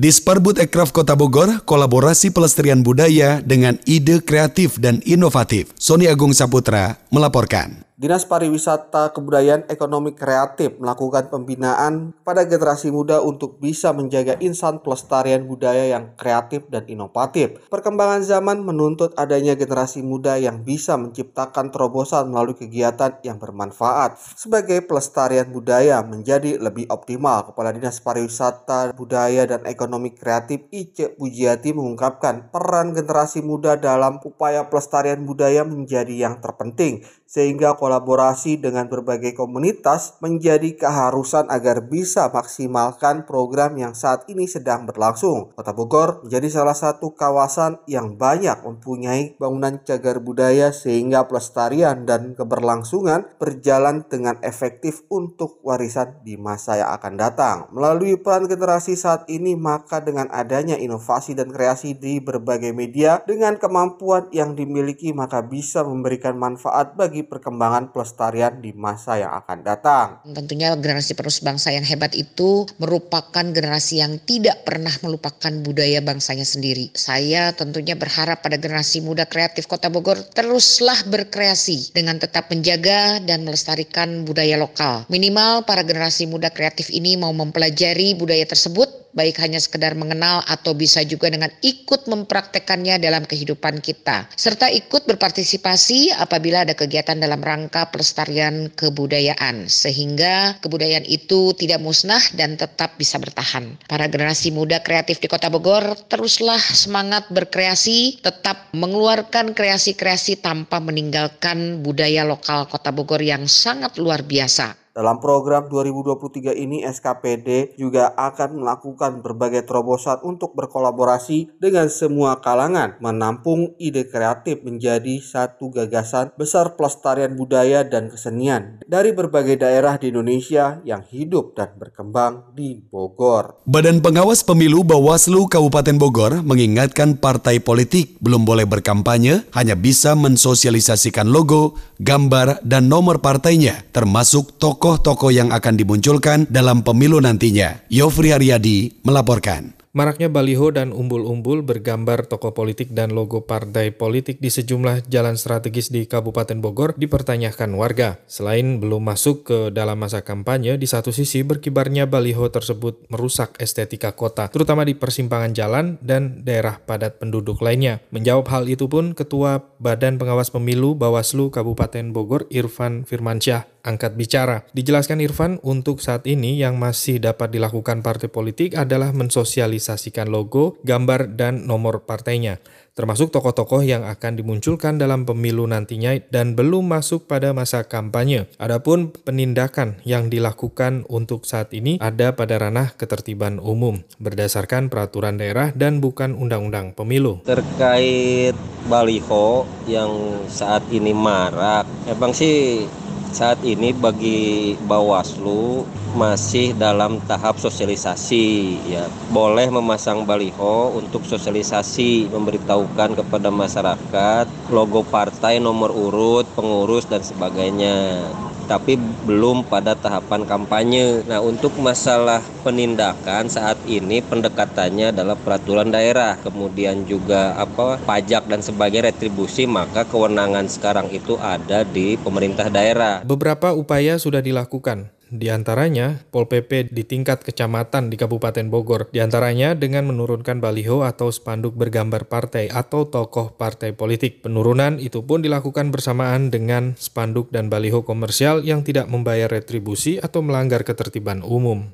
Disparbud 0.00 0.56
Ekraf 0.56 0.96
Kota 0.96 1.12
Bogor, 1.12 1.60
kolaborasi 1.68 2.32
pelestarian 2.32 2.80
budaya 2.80 3.44
dengan 3.44 3.76
ide 3.84 4.24
kreatif 4.24 4.80
dan 4.80 5.04
inovatif. 5.04 5.76
Sony 5.76 6.08
Agung 6.08 6.32
Saputra 6.32 6.96
melaporkan. 7.12 7.89
Dinas 8.00 8.24
Pariwisata 8.24 9.12
Kebudayaan 9.12 9.68
Ekonomi 9.68 10.16
Kreatif 10.16 10.80
melakukan 10.80 11.28
pembinaan 11.28 12.16
pada 12.24 12.48
generasi 12.48 12.88
muda 12.88 13.20
untuk 13.20 13.60
bisa 13.60 13.92
menjaga 13.92 14.40
insan 14.40 14.80
pelestarian 14.80 15.44
budaya 15.44 15.84
yang 15.84 16.16
kreatif 16.16 16.64
dan 16.72 16.88
inovatif. 16.88 17.60
Perkembangan 17.68 18.24
zaman 18.24 18.64
menuntut 18.64 19.12
adanya 19.20 19.52
generasi 19.52 20.00
muda 20.00 20.40
yang 20.40 20.64
bisa 20.64 20.96
menciptakan 20.96 21.68
terobosan 21.68 22.32
melalui 22.32 22.56
kegiatan 22.56 23.20
yang 23.20 23.36
bermanfaat. 23.36 24.16
Sebagai 24.32 24.80
pelestarian 24.88 25.52
budaya 25.52 26.00
menjadi 26.00 26.56
lebih 26.56 26.88
optimal, 26.88 27.52
Kepala 27.52 27.68
Dinas 27.76 28.00
Pariwisata 28.00 28.96
Budaya 28.96 29.44
dan 29.44 29.68
Ekonomi 29.68 30.16
Kreatif 30.16 30.72
Ice 30.72 31.12
Pujiati 31.20 31.76
mengungkapkan 31.76 32.48
peran 32.48 32.96
generasi 32.96 33.44
muda 33.44 33.76
dalam 33.76 34.24
upaya 34.24 34.72
pelestarian 34.72 35.20
budaya 35.28 35.68
menjadi 35.68 36.16
yang 36.16 36.40
terpenting 36.40 37.04
sehingga 37.30 37.78
kolaborasi 37.78 38.58
dengan 38.58 38.90
berbagai 38.90 39.38
komunitas 39.38 40.18
menjadi 40.18 40.74
keharusan 40.74 41.46
agar 41.46 41.86
bisa 41.86 42.26
maksimalkan 42.26 43.22
program 43.22 43.78
yang 43.78 43.94
saat 43.94 44.26
ini 44.26 44.50
sedang 44.50 44.82
berlangsung. 44.82 45.54
Kota 45.54 45.70
Bogor 45.70 46.26
menjadi 46.26 46.50
salah 46.50 46.74
satu 46.74 47.14
kawasan 47.14 47.78
yang 47.86 48.18
banyak 48.18 48.66
mempunyai 48.66 49.38
bangunan 49.38 49.78
cagar 49.86 50.18
budaya 50.18 50.74
sehingga 50.74 51.30
pelestarian 51.30 52.02
dan 52.02 52.34
keberlangsungan 52.34 53.30
berjalan 53.38 54.02
dengan 54.10 54.42
efektif 54.42 55.06
untuk 55.06 55.62
warisan 55.62 56.18
di 56.26 56.34
masa 56.34 56.82
yang 56.82 56.90
akan 56.98 57.14
datang. 57.14 57.56
Melalui 57.70 58.18
peran 58.18 58.50
generasi 58.50 58.98
saat 58.98 59.30
ini 59.30 59.54
maka 59.54 60.02
dengan 60.02 60.26
adanya 60.34 60.74
inovasi 60.74 61.38
dan 61.38 61.54
kreasi 61.54 61.94
di 61.94 62.18
berbagai 62.18 62.74
media 62.74 63.22
dengan 63.22 63.54
kemampuan 63.54 64.26
yang 64.34 64.58
dimiliki 64.58 65.14
maka 65.14 65.46
bisa 65.46 65.86
memberikan 65.86 66.34
manfaat 66.34 66.98
bagi 66.98 67.19
perkembangan 67.24 67.90
pelestarian 67.90 68.60
di 68.60 68.70
masa 68.72 69.20
yang 69.20 69.32
akan 69.34 69.58
datang. 69.64 70.06
Tentunya 70.30 70.72
generasi 70.76 71.16
penerus 71.16 71.40
bangsa 71.40 71.74
yang 71.74 71.84
hebat 71.84 72.12
itu 72.16 72.68
merupakan 72.76 73.44
generasi 73.44 74.00
yang 74.02 74.20
tidak 74.24 74.62
pernah 74.68 74.92
melupakan 75.00 75.52
budaya 75.64 76.00
bangsanya 76.04 76.44
sendiri. 76.46 76.92
Saya 76.94 77.52
tentunya 77.56 77.96
berharap 77.96 78.44
pada 78.44 78.56
generasi 78.56 79.02
muda 79.04 79.26
kreatif 79.26 79.66
Kota 79.66 79.92
Bogor 79.92 80.20
teruslah 80.32 80.98
berkreasi 81.06 81.92
dengan 81.96 82.16
tetap 82.20 82.48
menjaga 82.48 83.18
dan 83.24 83.42
melestarikan 83.44 84.22
budaya 84.24 84.60
lokal. 84.60 85.08
Minimal 85.10 85.64
para 85.64 85.82
generasi 85.86 86.26
muda 86.30 86.50
kreatif 86.52 86.88
ini 86.92 87.16
mau 87.16 87.32
mempelajari 87.34 88.14
budaya 88.14 88.44
tersebut 88.46 89.09
baik 89.12 89.42
hanya 89.42 89.58
sekedar 89.58 89.98
mengenal 89.98 90.42
atau 90.46 90.74
bisa 90.74 91.02
juga 91.02 91.30
dengan 91.30 91.50
ikut 91.62 92.06
mempraktekannya 92.06 93.02
dalam 93.02 93.26
kehidupan 93.26 93.82
kita 93.82 94.30
serta 94.34 94.70
ikut 94.70 95.06
berpartisipasi 95.06 96.14
apabila 96.14 96.64
ada 96.64 96.74
kegiatan 96.74 97.18
dalam 97.18 97.42
rangka 97.42 97.90
pelestarian 97.90 98.70
kebudayaan 98.74 99.66
sehingga 99.66 100.58
kebudayaan 100.62 101.06
itu 101.06 101.52
tidak 101.56 101.82
musnah 101.82 102.22
dan 102.34 102.54
tetap 102.56 102.96
bisa 102.96 103.16
bertahan. 103.20 103.76
Para 103.86 104.06
generasi 104.06 104.50
muda 104.54 104.82
kreatif 104.82 105.18
di 105.18 105.28
Kota 105.28 105.48
Bogor 105.52 105.96
teruslah 106.08 106.60
semangat 106.60 107.28
berkreasi, 107.28 108.20
tetap 108.20 108.70
mengeluarkan 108.76 109.52
kreasi-kreasi 109.52 110.40
tanpa 110.40 110.78
meninggalkan 110.78 111.84
budaya 111.84 112.24
lokal 112.24 112.66
Kota 112.66 112.90
Bogor 112.94 113.20
yang 113.20 113.46
sangat 113.46 113.96
luar 114.00 114.24
biasa. 114.24 114.89
Dalam 114.90 115.22
program 115.22 115.70
2023 115.70 116.50
ini 116.50 116.82
SKPD 116.82 117.78
juga 117.78 118.10
akan 118.18 118.58
melakukan 118.58 119.22
berbagai 119.22 119.62
terobosan 119.62 120.18
untuk 120.26 120.58
berkolaborasi 120.58 121.62
dengan 121.62 121.86
semua 121.86 122.42
kalangan 122.42 122.98
menampung 122.98 123.78
ide 123.78 124.10
kreatif 124.10 124.66
menjadi 124.66 125.22
satu 125.22 125.70
gagasan 125.70 126.34
besar 126.34 126.74
pelestarian 126.74 127.38
budaya 127.38 127.86
dan 127.86 128.10
kesenian 128.10 128.82
dari 128.82 129.14
berbagai 129.14 129.62
daerah 129.62 129.94
di 129.94 130.10
Indonesia 130.10 130.82
yang 130.82 131.06
hidup 131.06 131.54
dan 131.54 131.70
berkembang 131.78 132.50
di 132.58 132.82
Bogor. 132.82 133.62
Badan 133.70 134.02
Pengawas 134.02 134.42
Pemilu 134.42 134.82
Bawaslu 134.82 135.46
Kabupaten 135.46 135.96
Bogor 136.02 136.42
mengingatkan 136.42 137.14
partai 137.14 137.62
politik 137.62 138.18
belum 138.18 138.42
boleh 138.42 138.66
berkampanye, 138.66 139.46
hanya 139.54 139.78
bisa 139.78 140.18
mensosialisasikan 140.18 141.30
logo, 141.30 141.78
gambar, 142.02 142.58
dan 142.66 142.90
nomor 142.90 143.22
partainya 143.22 143.86
termasuk 143.94 144.58
tokoh 144.58 144.89
tokoh-tokoh 144.90 145.30
yang 145.30 145.54
akan 145.54 145.78
dimunculkan 145.78 146.50
dalam 146.50 146.82
pemilu 146.82 147.22
nantinya. 147.22 147.78
Yofri 147.86 148.34
Haryadi 148.34 149.06
melaporkan. 149.06 149.78
Maraknya 149.90 150.30
baliho 150.30 150.70
dan 150.70 150.94
umbul-umbul 150.94 151.66
bergambar 151.66 152.22
tokoh 152.26 152.54
politik 152.54 152.94
dan 152.94 153.10
logo 153.10 153.42
partai 153.42 153.90
politik 153.90 154.38
di 154.38 154.46
sejumlah 154.46 155.10
jalan 155.10 155.34
strategis 155.34 155.90
di 155.90 156.06
Kabupaten 156.06 156.62
Bogor 156.62 156.94
dipertanyakan 156.94 157.74
warga. 157.74 158.22
Selain 158.30 158.78
belum 158.78 159.02
masuk 159.02 159.46
ke 159.50 159.58
dalam 159.74 159.98
masa 159.98 160.22
kampanye, 160.22 160.78
di 160.78 160.86
satu 160.86 161.10
sisi 161.10 161.42
berkibarnya 161.42 162.06
baliho 162.06 162.46
tersebut 162.54 163.02
merusak 163.10 163.58
estetika 163.58 164.14
kota, 164.14 164.46
terutama 164.46 164.86
di 164.86 164.94
persimpangan 164.94 165.54
jalan 165.58 165.98
dan 165.98 166.46
daerah 166.46 166.78
padat 166.78 167.18
penduduk 167.18 167.58
lainnya. 167.58 167.98
Menjawab 168.14 168.46
hal 168.46 168.70
itu 168.70 168.86
pun 168.86 169.14
Ketua 169.14 169.58
Badan 169.82 170.22
Pengawas 170.22 170.54
Pemilu 170.54 170.94
Bawaslu 170.94 171.50
Kabupaten 171.50 172.14
Bogor 172.14 172.46
Irfan 172.54 173.02
Firmansyah 173.06 173.70
angkat 173.82 174.16
bicara. 174.16 174.64
Dijelaskan 174.72 175.20
Irfan, 175.24 175.62
untuk 175.64 176.00
saat 176.04 176.24
ini 176.26 176.56
yang 176.56 176.76
masih 176.80 177.20
dapat 177.20 177.52
dilakukan 177.52 178.00
partai 178.00 178.28
politik 178.28 178.76
adalah 178.76 179.12
mensosialisasikan 179.12 180.28
logo, 180.28 180.80
gambar, 180.82 181.36
dan 181.36 181.68
nomor 181.68 182.04
partainya 182.04 182.62
termasuk 183.00 183.32
tokoh-tokoh 183.32 183.80
yang 183.80 184.04
akan 184.04 184.36
dimunculkan 184.36 185.00
dalam 185.00 185.24
pemilu 185.24 185.64
nantinya 185.64 186.20
dan 186.28 186.52
belum 186.52 186.90
masuk 186.90 187.24
pada 187.24 187.56
masa 187.56 187.88
kampanye. 187.88 188.50
Adapun 188.60 189.08
penindakan 189.14 190.02
yang 190.04 190.28
dilakukan 190.28 191.08
untuk 191.08 191.48
saat 191.48 191.72
ini 191.72 191.96
ada 191.96 192.36
pada 192.36 192.60
ranah 192.60 192.92
ketertiban 193.00 193.56
umum 193.56 194.04
berdasarkan 194.20 194.92
peraturan 194.92 195.40
daerah 195.40 195.72
dan 195.72 196.04
bukan 196.04 196.36
undang-undang 196.36 196.92
pemilu. 196.92 197.40
Terkait 197.48 198.52
baliho 198.84 199.64
yang 199.88 200.44
saat 200.52 200.84
ini 200.92 201.16
marak, 201.16 201.88
emang 202.04 202.36
sih 202.36 202.84
saat 203.32 203.62
ini 203.62 203.94
bagi 203.94 204.74
Bawaslu 204.84 205.86
masih 206.14 206.74
dalam 206.74 207.22
tahap 207.24 207.56
sosialisasi 207.62 208.78
ya. 208.90 209.06
Boleh 209.30 209.70
memasang 209.70 210.26
baliho 210.26 210.90
untuk 210.94 211.22
sosialisasi 211.22 212.30
memberitahukan 212.34 213.14
kepada 213.14 213.48
masyarakat 213.48 214.46
logo 214.74 215.06
partai 215.06 215.62
nomor 215.62 215.94
urut 215.94 216.46
pengurus 216.58 217.06
dan 217.06 217.22
sebagainya 217.22 218.26
tapi 218.70 218.94
belum 219.26 219.66
pada 219.66 219.98
tahapan 219.98 220.46
kampanye. 220.46 221.26
Nah, 221.26 221.42
untuk 221.42 221.74
masalah 221.82 222.38
penindakan 222.62 223.50
saat 223.50 223.74
ini 223.90 224.22
pendekatannya 224.22 225.10
adalah 225.10 225.34
peraturan 225.34 225.90
daerah, 225.90 226.38
kemudian 226.38 227.02
juga 227.02 227.58
apa 227.58 227.98
pajak 228.06 228.46
dan 228.46 228.62
sebagainya 228.62 229.10
retribusi, 229.10 229.66
maka 229.66 230.06
kewenangan 230.06 230.70
sekarang 230.70 231.10
itu 231.10 231.34
ada 231.42 231.82
di 231.82 232.14
pemerintah 232.14 232.70
daerah. 232.70 233.26
Beberapa 233.26 233.74
upaya 233.74 234.22
sudah 234.22 234.38
dilakukan 234.38 235.10
di 235.30 235.46
antaranya, 235.46 236.26
Pol 236.34 236.50
PP 236.50 236.90
di 236.90 237.06
tingkat 237.06 237.46
kecamatan 237.46 238.10
di 238.10 238.18
Kabupaten 238.18 238.66
Bogor, 238.66 239.06
di 239.14 239.22
antaranya 239.22 239.78
dengan 239.78 240.10
menurunkan 240.10 240.58
baliho 240.58 241.06
atau 241.06 241.30
spanduk 241.30 241.78
bergambar 241.78 242.26
partai 242.26 242.66
atau 242.66 243.06
tokoh 243.06 243.54
partai 243.54 243.94
politik. 243.94 244.42
Penurunan 244.42 244.98
itu 244.98 245.22
pun 245.22 245.38
dilakukan 245.38 245.94
bersamaan 245.94 246.50
dengan 246.50 246.98
spanduk 246.98 247.54
dan 247.54 247.70
baliho 247.70 248.02
komersial 248.02 248.66
yang 248.66 248.82
tidak 248.82 249.06
membayar 249.06 249.46
retribusi 249.46 250.18
atau 250.18 250.42
melanggar 250.42 250.82
ketertiban 250.82 251.46
umum. 251.46 251.86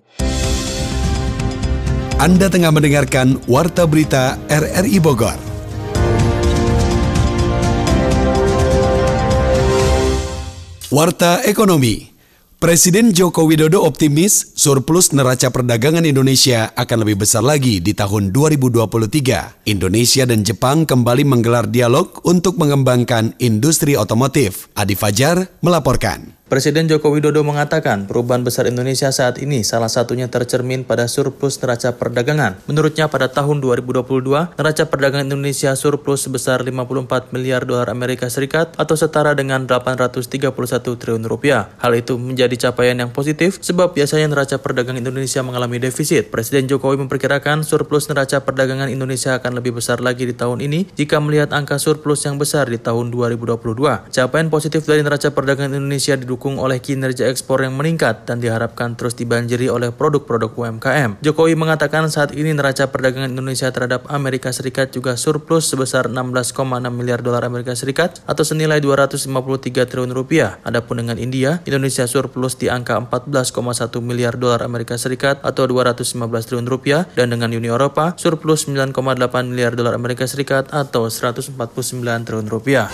Anda 2.17 2.49
tengah 2.49 2.73
mendengarkan 2.73 3.45
Warta 3.45 3.85
Berita 3.85 4.41
RRI 4.49 4.97
Bogor. 5.05 5.37
Warta 10.89 11.45
Ekonomi 11.45 12.16
Presiden 12.57 13.13
Joko 13.13 13.45
Widodo 13.45 13.85
optimis 13.85 14.57
surplus 14.57 15.13
neraca 15.13 15.53
perdagangan 15.53 16.09
Indonesia 16.09 16.73
akan 16.73 17.05
lebih 17.05 17.21
besar 17.21 17.45
lagi 17.45 17.85
di 17.85 17.93
tahun 17.93 18.33
2023. 18.33 19.69
Indonesia 19.69 20.25
dan 20.25 20.41
Jepang 20.41 20.89
kembali 20.89 21.29
menggelar 21.29 21.69
dialog 21.69 22.17
untuk 22.25 22.57
mengembangkan 22.57 23.37
industri 23.45 23.93
otomotif. 23.93 24.73
Adi 24.73 24.97
Fajar 24.97 25.53
melaporkan. 25.61 26.33
Presiden 26.47 26.87
Joko 26.87 27.11
Widodo 27.11 27.43
mengatakan 27.43 28.07
perubahan 28.07 28.47
besar 28.47 28.71
Indonesia 28.71 29.11
saat 29.11 29.43
ini 29.43 29.67
salah 29.67 29.91
satunya 29.91 30.31
tercermin 30.31 30.87
pada 30.87 31.11
surplus 31.11 31.59
neraca 31.59 31.99
perdagangan. 31.99 32.63
Menurutnya 32.71 33.11
pada 33.11 33.27
tahun 33.27 33.59
2022, 33.59 34.55
neraca 34.55 34.85
perdagangan 34.87 35.27
Indonesia 35.27 35.75
surplus 35.75 36.23
sebesar 36.31 36.63
54 36.63 37.35
miliar 37.35 37.67
dolar 37.67 37.91
Amerika 37.91 38.31
Serikat 38.31 38.79
atau 38.79 38.95
setara 38.95 39.35
dengan 39.35 39.67
831 39.67 40.47
triliun 40.95 41.27
rupiah. 41.27 41.75
Hal 41.83 41.99
itu 41.99 42.15
menjadi 42.15 42.71
capaian 42.71 42.95
yang 42.95 43.11
positif 43.11 43.59
sebab 43.59 43.99
biasanya 43.99 44.31
neraca 44.31 44.63
perdagangan 44.63 45.03
Indonesia 45.03 45.43
mengalami 45.43 45.83
defisit. 45.83 46.31
Presiden 46.31 46.71
Jokowi 46.71 47.03
memperkirakan 47.03 47.67
surplus 47.67 48.07
neraca 48.07 48.47
perdagangan 48.47 48.87
Indonesia 48.87 49.35
akan 49.35 49.59
lebih 49.59 49.83
besar 49.83 49.99
lagi 49.99 50.23
di 50.23 50.39
tahun 50.39 50.63
ini 50.63 50.95
jika 50.95 51.19
melihat 51.19 51.51
angka 51.51 51.83
surplus 51.83 52.23
yang 52.23 52.39
besar 52.39 52.71
di 52.71 52.79
tahun 52.79 53.11
2022. 53.11 54.15
Capaian 54.15 54.47
positif 54.47 54.87
dari 54.87 55.03
neraca 55.03 55.35
perdagangan 55.35 55.75
Indonesia 55.75 56.15
didukung 56.15 56.36
didukung 56.37 56.61
oleh 56.61 56.85
kinerja 56.85 57.33
ekspor 57.33 57.65
yang 57.65 57.81
meningkat 57.81 58.29
dan 58.29 58.45
diharapkan 58.45 58.93
terus 58.93 59.17
dibanjiri 59.17 59.73
oleh 59.73 59.89
produk-produk 59.89 60.53
UMKM. 60.53 61.25
Jokowi 61.25 61.57
mengatakan 61.57 62.05
saat 62.13 62.37
ini 62.37 62.53
neraca 62.53 62.93
perdagangan 62.93 63.33
Indonesia 63.33 63.73
terhadap 63.73 64.05
Amerika 64.13 64.53
Serikat 64.53 64.93
juga 64.93 65.17
surplus 65.17 65.73
sebesar 65.73 66.13
16,6 66.13 66.53
miliar 66.93 67.25
dolar 67.25 67.41
Amerika 67.49 67.73
Serikat 67.73 68.21
atau 68.29 68.45
senilai 68.45 68.85
253 68.85 69.89
triliun 69.89 70.13
rupiah. 70.13 70.61
Adapun 70.61 71.01
dengan 71.01 71.17
India, 71.17 71.65
Indonesia 71.65 72.05
surplus 72.05 72.61
di 72.61 72.69
angka 72.69 73.01
14,1 73.01 73.57
miliar 74.05 74.37
dolar 74.37 74.61
Amerika 74.61 75.01
Serikat 75.01 75.41
atau 75.41 75.65
215 75.65 76.21
triliun 76.21 76.69
rupiah 76.69 77.09
dan 77.17 77.33
dengan 77.33 77.49
Uni 77.49 77.73
Eropa 77.73 78.13
surplus 78.21 78.69
9,8 78.69 78.93
miliar 79.49 79.73
dolar 79.73 79.97
Amerika 79.97 80.29
Serikat 80.29 80.69
atau 80.69 81.09
149 81.09 81.57
triliun 82.29 82.53
rupiah. 82.53 82.93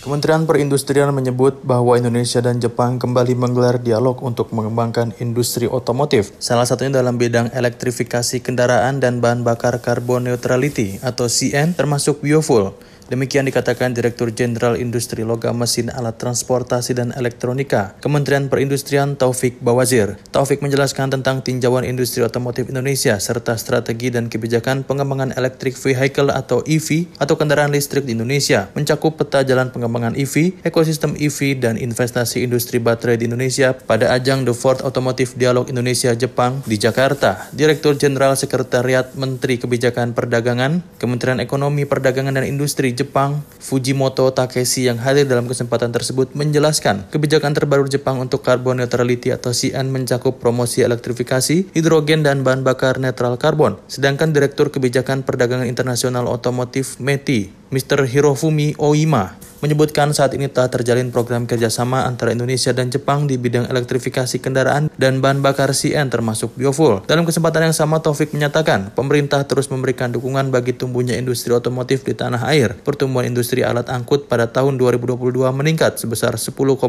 Kementerian 0.00 0.48
Perindustrian 0.48 1.12
menyebut 1.12 1.60
bahwa 1.60 1.92
Indonesia 1.92 2.40
dan 2.40 2.56
Jepang 2.56 2.96
kembali 2.96 3.36
menggelar 3.36 3.76
dialog 3.76 4.16
untuk 4.24 4.48
mengembangkan 4.48 5.12
industri 5.20 5.68
otomotif, 5.68 6.32
salah 6.40 6.64
satunya 6.64 7.04
dalam 7.04 7.20
bidang 7.20 7.52
elektrifikasi 7.52 8.40
kendaraan 8.40 9.04
dan 9.04 9.20
bahan 9.20 9.44
bakar 9.44 9.76
carbon 9.84 10.24
neutrality 10.24 10.96
atau 11.04 11.28
CN 11.28 11.76
termasuk 11.76 12.24
biofuel. 12.24 12.72
Demikian 13.10 13.42
dikatakan 13.42 13.90
Direktur 13.90 14.30
Jenderal 14.30 14.78
Industri 14.78 15.26
Logam 15.26 15.58
Mesin 15.58 15.90
Alat 15.90 16.22
Transportasi 16.22 16.94
dan 16.94 17.10
Elektronika, 17.10 17.98
Kementerian 17.98 18.46
Perindustrian 18.46 19.18
Taufik 19.18 19.58
Bawazir. 19.58 20.14
Taufik 20.30 20.62
menjelaskan 20.62 21.10
tentang 21.10 21.42
tinjauan 21.42 21.82
industri 21.82 22.22
otomotif 22.22 22.70
Indonesia 22.70 23.18
serta 23.18 23.58
strategi 23.58 24.14
dan 24.14 24.30
kebijakan 24.30 24.86
pengembangan 24.86 25.34
electric 25.34 25.74
vehicle 25.74 26.30
atau 26.30 26.62
EV 26.62 27.10
atau 27.18 27.34
kendaraan 27.34 27.74
listrik 27.74 28.06
di 28.06 28.14
Indonesia, 28.14 28.70
mencakup 28.78 29.18
peta 29.18 29.42
jalan 29.42 29.74
pengembangan 29.74 30.14
EV, 30.14 30.62
ekosistem 30.62 31.18
EV, 31.18 31.58
dan 31.58 31.82
investasi 31.82 32.46
industri 32.46 32.78
baterai 32.78 33.18
di 33.18 33.26
Indonesia 33.26 33.74
pada 33.74 34.14
ajang 34.14 34.46
The 34.46 34.54
Fourth 34.54 34.86
Automotive 34.86 35.34
Dialog 35.34 35.66
Indonesia-Jepang 35.66 36.62
di 36.62 36.78
Jakarta. 36.78 37.50
Direktur 37.50 37.98
Jenderal 37.98 38.38
Sekretariat 38.38 39.18
Menteri 39.18 39.58
Kebijakan 39.58 40.14
Perdagangan, 40.14 40.86
Kementerian 41.02 41.42
Ekonomi 41.42 41.82
Perdagangan 41.90 42.38
dan 42.38 42.46
Industri 42.46 42.99
Jepang, 43.00 43.40
Fujimoto 43.56 44.28
Takeshi 44.28 44.84
yang 44.84 45.00
hadir 45.00 45.24
dalam 45.24 45.48
kesempatan 45.48 45.88
tersebut 45.88 46.36
menjelaskan 46.36 47.08
kebijakan 47.08 47.56
terbaru 47.56 47.88
Jepang 47.88 48.20
untuk 48.20 48.44
carbon 48.44 48.76
neutrality 48.76 49.32
atau 49.32 49.56
CN 49.56 49.88
mencakup 49.88 50.36
promosi 50.36 50.84
elektrifikasi, 50.84 51.72
hidrogen 51.72 52.20
dan 52.20 52.44
bahan 52.44 52.60
bakar 52.60 53.00
netral 53.00 53.40
karbon. 53.40 53.80
Sedangkan 53.88 54.36
Direktur 54.36 54.68
Kebijakan 54.68 55.24
Perdagangan 55.24 55.64
Internasional 55.64 56.28
Otomotif 56.28 57.00
METI, 57.00 57.72
Mr. 57.72 58.04
Hirofumi 58.04 58.76
Oima, 58.76 59.40
menyebutkan 59.60 60.10
saat 60.16 60.32
ini 60.32 60.48
telah 60.48 60.72
terjalin 60.72 61.12
program 61.12 61.44
kerjasama 61.44 62.08
antara 62.08 62.32
Indonesia 62.32 62.72
dan 62.72 62.88
Jepang 62.88 63.28
di 63.28 63.36
bidang 63.36 63.68
elektrifikasi 63.68 64.40
kendaraan 64.40 64.88
dan 64.96 65.20
bahan 65.20 65.44
bakar 65.44 65.70
CN 65.76 66.08
termasuk 66.08 66.56
biofuel. 66.56 67.04
Dalam 67.04 67.28
kesempatan 67.28 67.70
yang 67.70 67.76
sama, 67.76 68.00
Taufik 68.00 68.32
menyatakan 68.32 68.92
pemerintah 68.96 69.44
terus 69.44 69.68
memberikan 69.68 70.10
dukungan 70.10 70.48
bagi 70.48 70.72
tumbuhnya 70.72 71.14
industri 71.20 71.52
otomotif 71.52 72.02
di 72.02 72.16
tanah 72.16 72.48
air. 72.48 72.74
Pertumbuhan 72.80 73.28
industri 73.28 73.60
alat 73.60 73.92
angkut 73.92 74.26
pada 74.26 74.48
tahun 74.48 74.80
2022 74.80 75.20
meningkat 75.52 76.00
sebesar 76.00 76.34
10,67 76.40 76.80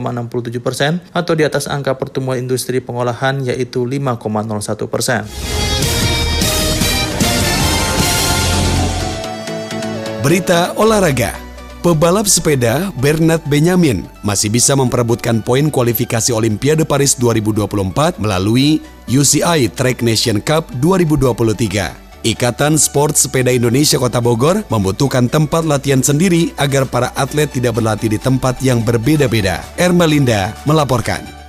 persen 0.64 1.04
atau 1.12 1.34
di 1.36 1.44
atas 1.44 1.68
angka 1.68 2.00
pertumbuhan 2.00 2.40
industri 2.40 2.80
pengolahan 2.80 3.44
yaitu 3.44 3.84
5,01 3.84 4.88
persen. 4.88 5.28
Berita 10.22 10.78
olahraga. 10.78 11.51
Pebalap 11.82 12.30
sepeda 12.30 12.94
Bernard 13.02 13.42
Benjamin 13.50 14.06
masih 14.22 14.54
bisa 14.54 14.78
memperebutkan 14.78 15.42
poin 15.42 15.66
kualifikasi 15.74 16.30
Olimpiade 16.30 16.86
Paris 16.86 17.18
2024 17.18 18.22
melalui 18.22 18.78
UCI 19.10 19.66
Track 19.74 20.06
Nation 20.06 20.38
Cup 20.46 20.70
2023. 20.78 22.22
Ikatan 22.22 22.78
Sport 22.78 23.18
Sepeda 23.18 23.50
Indonesia 23.50 23.98
Kota 23.98 24.22
Bogor 24.22 24.62
membutuhkan 24.70 25.26
tempat 25.26 25.66
latihan 25.66 26.06
sendiri 26.06 26.54
agar 26.62 26.86
para 26.86 27.10
atlet 27.18 27.50
tidak 27.50 27.82
berlatih 27.82 28.14
di 28.14 28.22
tempat 28.22 28.62
yang 28.62 28.86
berbeda-beda. 28.86 29.66
Ermelinda 29.82 30.54
melaporkan. 30.70 31.41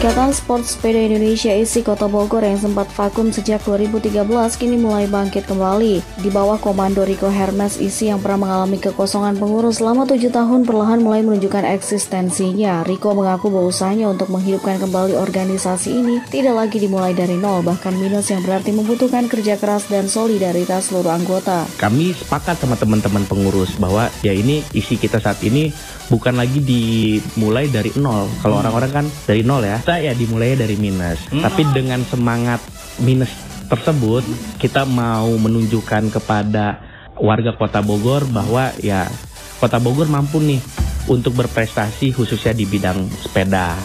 Ikatan 0.00 0.32
Sport 0.32 0.64
Sepeda 0.64 0.96
Indonesia 0.96 1.52
isi 1.52 1.84
Kota 1.84 2.08
Bogor 2.08 2.40
yang 2.40 2.56
sempat 2.56 2.88
vakum 2.96 3.28
sejak 3.28 3.60
2013 3.68 4.24
kini 4.56 4.80
mulai 4.80 5.04
bangkit 5.04 5.44
kembali. 5.44 6.00
Di 6.24 6.32
bawah 6.32 6.56
komando 6.56 7.04
Rico 7.04 7.28
Hermes 7.28 7.76
isi 7.76 8.08
yang 8.08 8.16
pernah 8.24 8.48
mengalami 8.48 8.80
kekosongan 8.80 9.36
pengurus 9.36 9.84
selama 9.84 10.08
tujuh 10.08 10.32
tahun 10.32 10.64
perlahan 10.64 11.04
mulai 11.04 11.20
menunjukkan 11.20 11.68
eksistensinya. 11.76 12.80
Rico 12.88 13.12
mengaku 13.12 13.52
bahwa 13.52 13.68
usahanya 13.68 14.08
untuk 14.08 14.32
menghidupkan 14.32 14.80
kembali 14.80 15.20
organisasi 15.20 15.92
ini 15.92 16.24
tidak 16.32 16.56
lagi 16.56 16.80
dimulai 16.80 17.12
dari 17.12 17.36
nol, 17.36 17.60
bahkan 17.60 17.92
minus 17.92 18.32
yang 18.32 18.40
berarti 18.40 18.72
membutuhkan 18.72 19.28
kerja 19.28 19.60
keras 19.60 19.84
dan 19.92 20.08
solidaritas 20.08 20.88
seluruh 20.88 21.12
anggota. 21.12 21.68
Kami 21.76 22.16
sepakat 22.16 22.56
sama 22.56 22.80
teman-teman 22.80 23.28
pengurus 23.28 23.76
bahwa 23.76 24.08
ya 24.24 24.32
ini 24.32 24.64
isi 24.72 24.96
kita 24.96 25.20
saat 25.20 25.44
ini 25.44 25.68
bukan 26.08 26.40
lagi 26.40 26.64
dimulai 26.64 27.68
dari 27.68 27.92
nol. 28.00 28.32
Kalau 28.40 28.64
orang-orang 28.64 29.04
kan 29.04 29.06
dari 29.28 29.44
nol 29.44 29.60
ya. 29.60 29.89
Kita 29.90 30.06
ya 30.06 30.14
dimulai 30.14 30.54
dari 30.54 30.78
minus. 30.78 31.18
Hmm. 31.34 31.42
Tapi 31.42 31.66
dengan 31.74 31.98
semangat 32.06 32.62
minus 33.02 33.34
tersebut 33.66 34.22
kita 34.62 34.86
mau 34.86 35.26
menunjukkan 35.34 36.14
kepada 36.14 36.78
warga 37.18 37.58
Kota 37.58 37.82
Bogor 37.82 38.22
bahwa 38.30 38.70
ya 38.78 39.10
Kota 39.58 39.82
Bogor 39.82 40.06
mampu 40.06 40.38
nih 40.38 40.62
untuk 41.10 41.34
berprestasi 41.34 42.14
khususnya 42.14 42.54
di 42.54 42.70
bidang 42.70 43.02
sepeda 43.18 43.82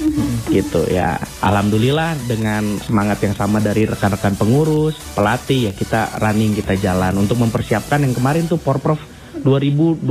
gitu 0.53 0.85
ya. 0.93 1.17
Alhamdulillah 1.41 2.29
dengan 2.29 2.77
semangat 2.85 3.25
yang 3.25 3.33
sama 3.33 3.57
dari 3.57 3.89
rekan-rekan 3.89 4.37
pengurus, 4.37 4.93
pelatih 5.17 5.73
ya 5.73 5.73
kita 5.73 6.21
running 6.21 6.53
kita 6.53 6.77
jalan 6.77 7.17
untuk 7.17 7.41
mempersiapkan 7.41 8.05
yang 8.05 8.13
kemarin 8.13 8.45
tuh 8.45 8.61
Porprov 8.61 9.01
2022 9.41 10.05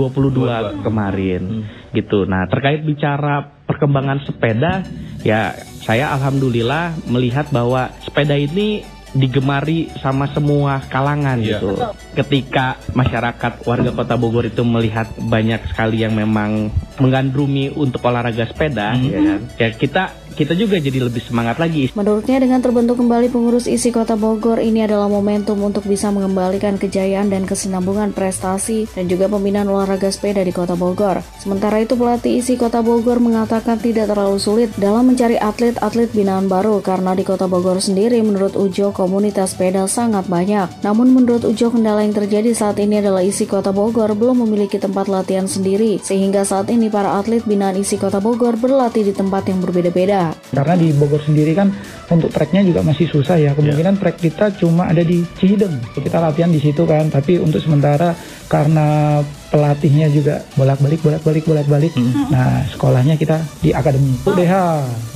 kemarin 0.83 1.71
gitu. 1.95 2.27
Nah, 2.27 2.51
terkait 2.51 2.83
bicara 2.83 3.63
perkembangan 3.63 4.27
sepeda 4.27 4.83
ya 5.23 5.55
saya 5.85 6.17
alhamdulillah 6.17 6.97
melihat 7.07 7.47
bahwa 7.53 7.93
sepeda 8.01 8.35
ini 8.35 8.83
digemari 9.15 9.95
sama 10.03 10.27
semua 10.35 10.83
kalangan 10.91 11.39
Iya. 11.39 11.63
gitu. 11.63 11.79
Ketika 12.19 12.75
masyarakat 12.99 13.63
warga 13.63 13.95
Kota 13.95 14.19
Bogor 14.19 14.51
itu 14.51 14.67
melihat 14.67 15.07
banyak 15.23 15.63
sekali 15.71 16.03
yang 16.03 16.19
memang 16.19 16.75
menggandrungi 16.99 17.79
untuk 17.79 18.03
olahraga 18.03 18.51
sepeda, 18.51 18.99
ya 18.99 19.21
kan? 19.23 19.41
Ya 19.55 19.69
kita 19.71 20.03
kita 20.35 20.59
juga 20.59 20.83
jadi 20.83 20.99
lebih 20.99 21.23
semangat 21.23 21.63
lagi. 21.63 21.95
Menurutnya 21.95 22.43
dengan 22.43 22.59
terbentuk 22.59 22.99
kembali 22.99 23.31
pengurus 23.31 23.71
isi 23.71 23.95
Kota 23.95 24.19
Bogor 24.19 24.59
ini 24.59 24.83
adalah 24.83 25.07
momentum 25.07 25.63
untuk 25.63 25.87
bisa 25.87 26.11
mengembalikan 26.11 26.77
kejayaan 26.77 27.31
dan 27.31 27.47
kesinambungan 27.47 28.11
prestasi 28.11 28.91
dan 28.93 29.07
juga 29.07 29.31
pembinaan 29.31 29.71
olahraga 29.71 30.11
sepeda 30.11 30.43
di 30.43 30.51
Kota 30.51 30.75
Bogor. 30.75 31.23
Sementara 31.39 31.79
itu 31.79 31.95
pelatih 31.95 32.43
isi 32.43 32.59
Kota 32.59 32.83
Bogor 32.83 33.23
mengatakan 33.23 33.79
tidak 33.79 34.11
terlalu 34.11 34.43
sulit 34.43 34.75
dalam 34.75 35.07
mencari 35.07 35.39
atlet-atlet 35.39 36.11
binaan 36.11 36.51
baru 36.51 36.83
karena 36.83 37.15
di 37.15 37.23
Kota 37.23 37.47
Bogor 37.47 37.79
sendiri 37.79 38.19
menurut 38.21 38.59
Ujo 38.59 38.91
komunitas 38.91 39.55
sepeda 39.55 39.87
sangat 39.87 40.27
banyak. 40.27 40.67
Namun 40.83 41.15
menurut 41.15 41.47
Ujo 41.47 41.71
kendala 41.71 42.03
yang 42.03 42.17
terjadi 42.17 42.51
saat 42.51 42.83
ini 42.83 42.99
adalah 42.99 43.23
isi 43.23 43.47
Kota 43.47 43.71
Bogor 43.71 44.19
belum 44.19 44.43
memiliki 44.43 44.83
tempat 44.83 45.07
latihan 45.07 45.47
sendiri 45.47 46.03
sehingga 46.03 46.43
saat 46.43 46.73
ini 46.73 46.91
para 46.91 47.21
atlet 47.21 47.47
binaan 47.47 47.79
isi 47.79 48.01
Kota 48.01 48.19
Bogor 48.19 48.59
berlatih 48.59 49.07
di 49.07 49.15
tempat 49.15 49.47
yang 49.47 49.63
berbeda-beda. 49.63 50.24
Karena 50.33 50.75
di 50.79 50.95
Bogor 50.95 51.21
sendiri 51.21 51.53
kan 51.53 51.69
untuk 52.09 52.31
treknya 52.31 52.63
juga 52.63 52.81
masih 52.87 53.11
susah 53.11 53.37
ya. 53.37 53.51
Kemungkinan 53.53 53.99
trek 53.99 54.17
kita 54.23 54.55
cuma 54.57 54.87
ada 54.89 55.03
di 55.03 55.27
Cihideng. 55.37 55.83
Kita 55.93 56.23
latihan 56.23 56.53
di 56.53 56.63
situ 56.63 56.87
kan. 56.87 57.11
Tapi 57.11 57.43
untuk 57.43 57.59
sementara 57.61 58.15
karena 58.47 59.19
pelatihnya 59.51 60.09
juga 60.15 60.45
bolak-balik, 60.55 61.01
bolak-balik, 61.03 61.45
bolak-balik. 61.45 61.93
Nah 62.31 62.65
sekolahnya 62.71 63.19
kita 63.19 63.43
di 63.61 63.75
akademi. 63.75 64.15
Untuk 64.23 64.39
DH. 64.39 64.55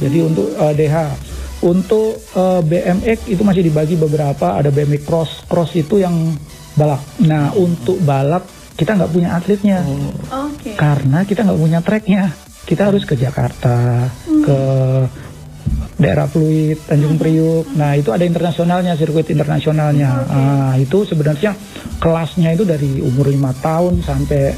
Jadi 0.03 0.19
untuk 0.25 0.47
eh, 0.53 0.75
DH. 0.75 0.97
Untuk 1.59 2.11
eh, 2.35 2.61
BMX 2.67 3.19
itu 3.31 3.43
masih 3.47 3.63
dibagi 3.63 3.95
beberapa. 3.95 4.59
Ada 4.59 4.75
BMX 4.75 5.03
cross. 5.07 5.31
Cross 5.47 5.79
itu 5.79 6.03
yang 6.03 6.35
balap. 6.75 7.01
Nah 7.23 7.55
untuk 7.55 8.03
balap 8.03 8.59
kita 8.79 8.95
nggak 8.95 9.11
punya 9.11 9.35
atletnya. 9.35 9.83
Oke. 10.31 10.79
Karena 10.79 11.27
kita 11.27 11.43
nggak 11.43 11.59
punya 11.59 11.79
treknya. 11.83 12.31
Kita 12.69 12.93
harus 12.93 13.09
ke 13.09 13.17
Jakarta, 13.17 14.05
ke 14.29 14.61
daerah 15.99 16.31
Pluit, 16.31 16.79
Tanjung 16.87 17.19
Priuk. 17.19 17.75
Nah 17.75 17.99
itu 17.99 18.15
ada 18.15 18.23
internasionalnya, 18.23 18.95
sirkuit 18.95 19.29
internasionalnya. 19.29 20.11
Nah, 20.31 20.75
itu 20.79 21.03
sebenarnya 21.05 21.53
kelasnya 21.99 22.55
itu 22.55 22.63
dari 22.63 23.03
umur 23.03 23.29
lima 23.29 23.51
tahun 23.59 24.01
sampai 24.07 24.55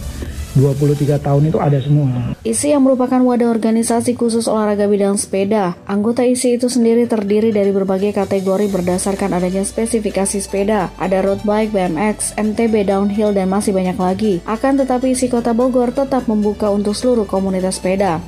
23 0.51 1.23
tahun 1.23 1.43
itu 1.47 1.59
ada 1.63 1.79
semua. 1.79 2.35
ISI 2.43 2.75
yang 2.75 2.83
merupakan 2.83 3.23
wadah 3.23 3.55
organisasi 3.55 4.19
khusus 4.19 4.51
olahraga 4.51 4.91
bidang 4.91 5.15
sepeda. 5.15 5.79
Anggota 5.87 6.27
ISI 6.27 6.59
itu 6.59 6.67
sendiri 6.67 7.07
terdiri 7.07 7.55
dari 7.55 7.71
berbagai 7.71 8.11
kategori 8.11 8.67
berdasarkan 8.67 9.31
adanya 9.39 9.63
spesifikasi 9.63 10.43
sepeda. 10.43 10.91
Ada 10.99 11.23
road 11.23 11.47
bike, 11.47 11.71
BMX, 11.71 12.35
MTB, 12.35 12.83
downhill, 12.83 13.31
dan 13.31 13.47
masih 13.47 13.71
banyak 13.71 13.95
lagi. 13.95 14.35
Akan 14.43 14.75
tetapi 14.75 15.15
ISI 15.15 15.31
Kota 15.31 15.55
Bogor 15.55 15.95
tetap 15.95 16.27
membuka 16.27 16.67
untuk 16.75 16.99
seluruh 16.99 17.31
komunitas 17.31 17.79
sepeda. 17.79 18.19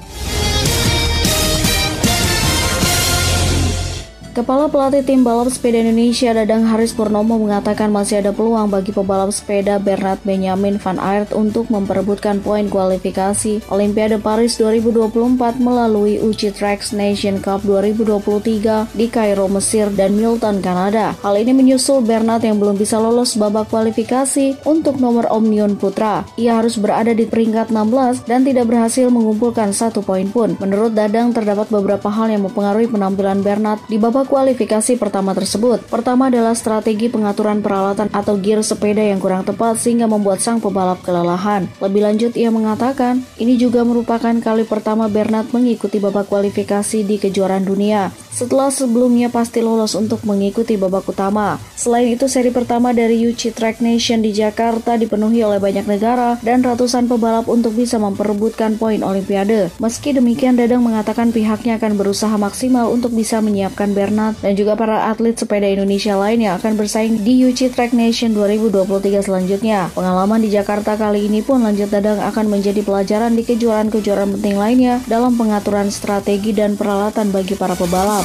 Kepala 4.33 4.65
pelatih 4.65 5.05
tim 5.05 5.21
balap 5.21 5.53
sepeda 5.53 5.85
Indonesia 5.85 6.33
Dadang 6.33 6.65
Haris 6.65 6.97
Purnomo 6.97 7.37
mengatakan 7.37 7.93
masih 7.93 8.25
ada 8.25 8.33
peluang 8.33 8.73
bagi 8.73 8.89
pebalap 8.89 9.29
sepeda 9.29 9.77
Bernard 9.77 10.25
Benjamin 10.25 10.81
Van 10.81 10.97
Aert 10.97 11.37
untuk 11.37 11.69
memperebutkan 11.69 12.41
poin 12.41 12.65
kualifikasi 12.65 13.61
Olimpiade 13.69 14.17
Paris 14.25 14.57
2024 14.57 15.61
melalui 15.61 16.17
uji 16.17 16.49
Tracks 16.49 16.97
Nation 16.97 17.45
Cup 17.45 17.61
2023 17.69 18.97
di 18.97 19.13
Kairo, 19.13 19.53
Mesir 19.53 19.93
dan 19.93 20.17
Milton, 20.17 20.65
Kanada. 20.65 21.13
Hal 21.21 21.37
ini 21.37 21.53
menyusul 21.53 22.01
Bernard 22.01 22.41
yang 22.41 22.57
belum 22.57 22.81
bisa 22.81 22.97
lolos 22.97 23.37
babak 23.37 23.69
kualifikasi 23.69 24.57
untuk 24.65 24.97
nomor 24.97 25.29
Omnium 25.29 25.77
Putra. 25.77 26.25
Ia 26.41 26.57
harus 26.57 26.81
berada 26.81 27.13
di 27.13 27.29
peringkat 27.29 27.69
16 27.69 28.25
dan 28.25 28.49
tidak 28.49 28.65
berhasil 28.65 29.13
mengumpulkan 29.13 29.77
satu 29.77 30.01
poin 30.01 30.25
pun. 30.33 30.57
Menurut 30.57 30.97
Dadang 30.97 31.37
terdapat 31.37 31.69
beberapa 31.69 32.09
hal 32.09 32.33
yang 32.33 32.49
mempengaruhi 32.49 32.89
penampilan 32.89 33.45
Bernard 33.45 33.85
di 33.93 34.01
babak 34.01 34.22
kualifikasi 34.25 34.99
pertama 35.01 35.33
tersebut. 35.33 35.83
Pertama 35.91 36.31
adalah 36.31 36.55
strategi 36.55 37.11
pengaturan 37.11 37.61
peralatan 37.61 38.09
atau 38.15 38.39
gear 38.39 38.63
sepeda 38.63 39.03
yang 39.03 39.19
kurang 39.19 39.43
tepat 39.43 39.81
sehingga 39.81 40.07
membuat 40.07 40.39
sang 40.39 40.63
pebalap 40.63 41.03
kelelahan. 41.03 41.67
Lebih 41.83 42.03
lanjut 42.07 42.33
ia 42.39 42.55
mengatakan, 42.55 43.25
ini 43.37 43.59
juga 43.59 43.83
merupakan 43.83 44.33
kali 44.39 44.63
pertama 44.69 45.11
Bernard 45.11 45.51
mengikuti 45.51 45.99
babak 45.99 46.31
kualifikasi 46.31 47.03
di 47.03 47.17
kejuaraan 47.19 47.67
dunia. 47.67 48.15
Setelah 48.33 48.73
sebelumnya 48.73 49.29
pasti 49.29 49.61
lolos 49.61 49.93
untuk 49.93 50.25
mengikuti 50.25 50.81
babak 50.81 51.05
utama. 51.05 51.61
Selain 51.77 52.09
itu, 52.09 52.25
seri 52.31 52.49
pertama 52.49 52.97
dari 52.97 53.21
UCI 53.21 53.53
Track 53.53 53.85
Nation 53.85 54.25
di 54.25 54.33
Jakarta 54.33 54.97
dipenuhi 54.97 55.45
oleh 55.45 55.61
banyak 55.61 55.85
negara 55.85 56.41
dan 56.41 56.65
ratusan 56.65 57.11
pebalap 57.13 57.45
untuk 57.51 57.77
bisa 57.77 58.01
memperebutkan 58.01 58.81
poin 58.81 59.05
Olimpiade. 59.05 59.69
Meski 59.77 60.17
demikian, 60.17 60.57
Dadang 60.57 60.81
mengatakan 60.81 61.29
pihaknya 61.29 61.77
akan 61.77 61.99
berusaha 61.99 62.33
maksimal 62.41 62.89
untuk 62.89 63.13
bisa 63.13 63.43
menyiapkan 63.45 63.93
Bernard 63.93 64.12
dan 64.17 64.53
juga 64.55 64.77
para 64.77 65.09
atlet 65.11 65.35
sepeda 65.35 65.65
Indonesia 65.65 66.15
lain 66.15 66.45
yang 66.45 66.55
akan 66.61 66.77
bersaing 66.77 67.25
di 67.25 67.43
UCI 67.49 67.73
Track 67.73 67.97
Nation 67.97 68.37
2023 68.37 69.25
selanjutnya. 69.25 69.89
Pengalaman 69.97 70.41
di 70.45 70.53
Jakarta 70.53 70.95
kali 70.95 71.27
ini 71.27 71.41
pun 71.41 71.65
lanjut 71.65 71.89
Dadang 71.89 72.21
akan 72.21 72.47
menjadi 72.53 72.85
pelajaran 72.85 73.33
di 73.33 73.43
kejuaraan-kejuaraan 73.43 74.37
penting 74.39 74.57
lainnya 74.61 75.01
dalam 75.09 75.35
pengaturan 75.37 75.89
strategi 75.89 76.53
dan 76.53 76.77
peralatan 76.77 77.33
bagi 77.33 77.57
para 77.57 77.73
pebalap. 77.73 78.25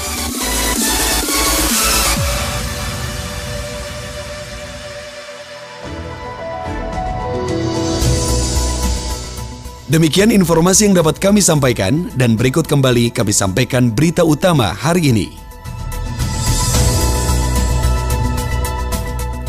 Demikian 9.88 10.36
informasi 10.36 10.92
yang 10.92 11.00
dapat 11.00 11.16
kami 11.16 11.40
sampaikan 11.40 12.12
dan 12.20 12.36
berikut 12.36 12.68
kembali 12.68 13.08
kami 13.08 13.32
sampaikan 13.32 13.88
berita 13.88 14.20
utama 14.20 14.76
hari 14.76 15.16
ini. 15.16 15.47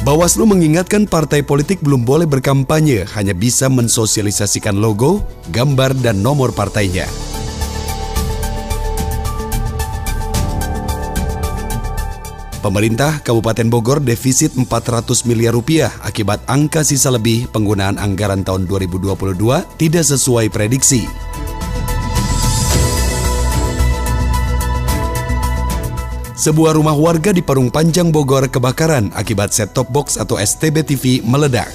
Bawaslu 0.09 0.49
mengingatkan 0.49 1.05
partai 1.05 1.45
politik 1.45 1.85
belum 1.85 2.01
boleh 2.01 2.25
berkampanye, 2.25 3.05
hanya 3.13 3.37
bisa 3.37 3.69
mensosialisasikan 3.69 4.73
logo, 4.73 5.21
gambar, 5.53 5.93
dan 6.01 6.25
nomor 6.25 6.49
partainya. 6.49 7.05
Pemerintah 12.65 13.21
Kabupaten 13.21 13.69
Bogor 13.69 14.01
defisit 14.01 14.57
400 14.57 15.29
miliar 15.29 15.53
rupiah 15.53 15.93
akibat 16.01 16.41
angka 16.49 16.89
sisa 16.89 17.13
lebih 17.13 17.45
penggunaan 17.53 18.01
anggaran 18.01 18.41
tahun 18.41 18.65
2022 18.65 19.13
tidak 19.77 20.05
sesuai 20.09 20.49
prediksi. 20.49 21.28
Sebuah 26.39 26.79
rumah 26.79 26.95
warga 26.95 27.35
di 27.35 27.43
Parung 27.43 27.67
Panjang 27.67 28.15
Bogor 28.15 28.47
kebakaran 28.47 29.11
akibat 29.19 29.51
set-top 29.51 29.91
box 29.91 30.15
atau 30.15 30.39
STB 30.39 30.87
TV 30.87 31.05
meledak. 31.27 31.67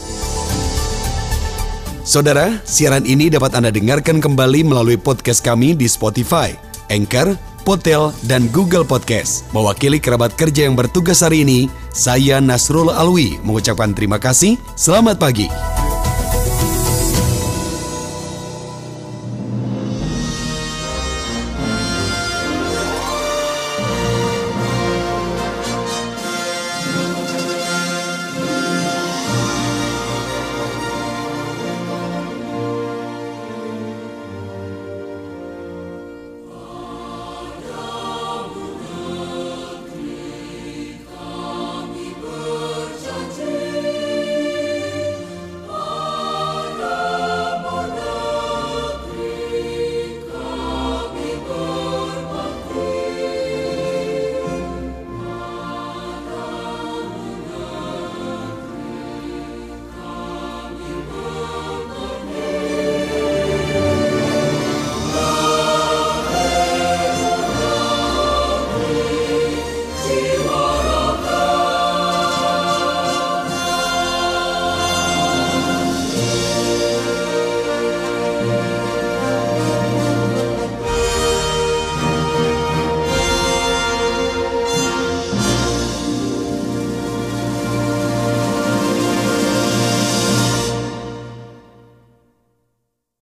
Saudara, 2.07 2.63
siaran 2.63 3.03
ini 3.03 3.27
dapat 3.27 3.59
Anda 3.59 3.75
dengarkan 3.75 4.23
kembali 4.23 4.63
melalui 4.63 4.95
podcast 4.95 5.43
kami 5.43 5.75
di 5.75 5.83
Spotify, 5.83 6.55
Anchor, 6.87 7.35
Potel, 7.67 8.15
dan 8.23 8.47
Google 8.55 8.87
Podcast. 8.87 9.43
Mewakili 9.51 9.99
kerabat 9.99 10.31
kerja 10.39 10.63
yang 10.63 10.79
bertugas 10.79 11.19
hari 11.27 11.43
ini, 11.43 11.67
saya 11.91 12.39
Nasrul 12.39 12.87
Alwi 12.87 13.43
mengucapkan 13.43 13.91
terima 13.91 14.15
kasih. 14.15 14.55
Selamat 14.79 15.19
pagi. 15.19 15.72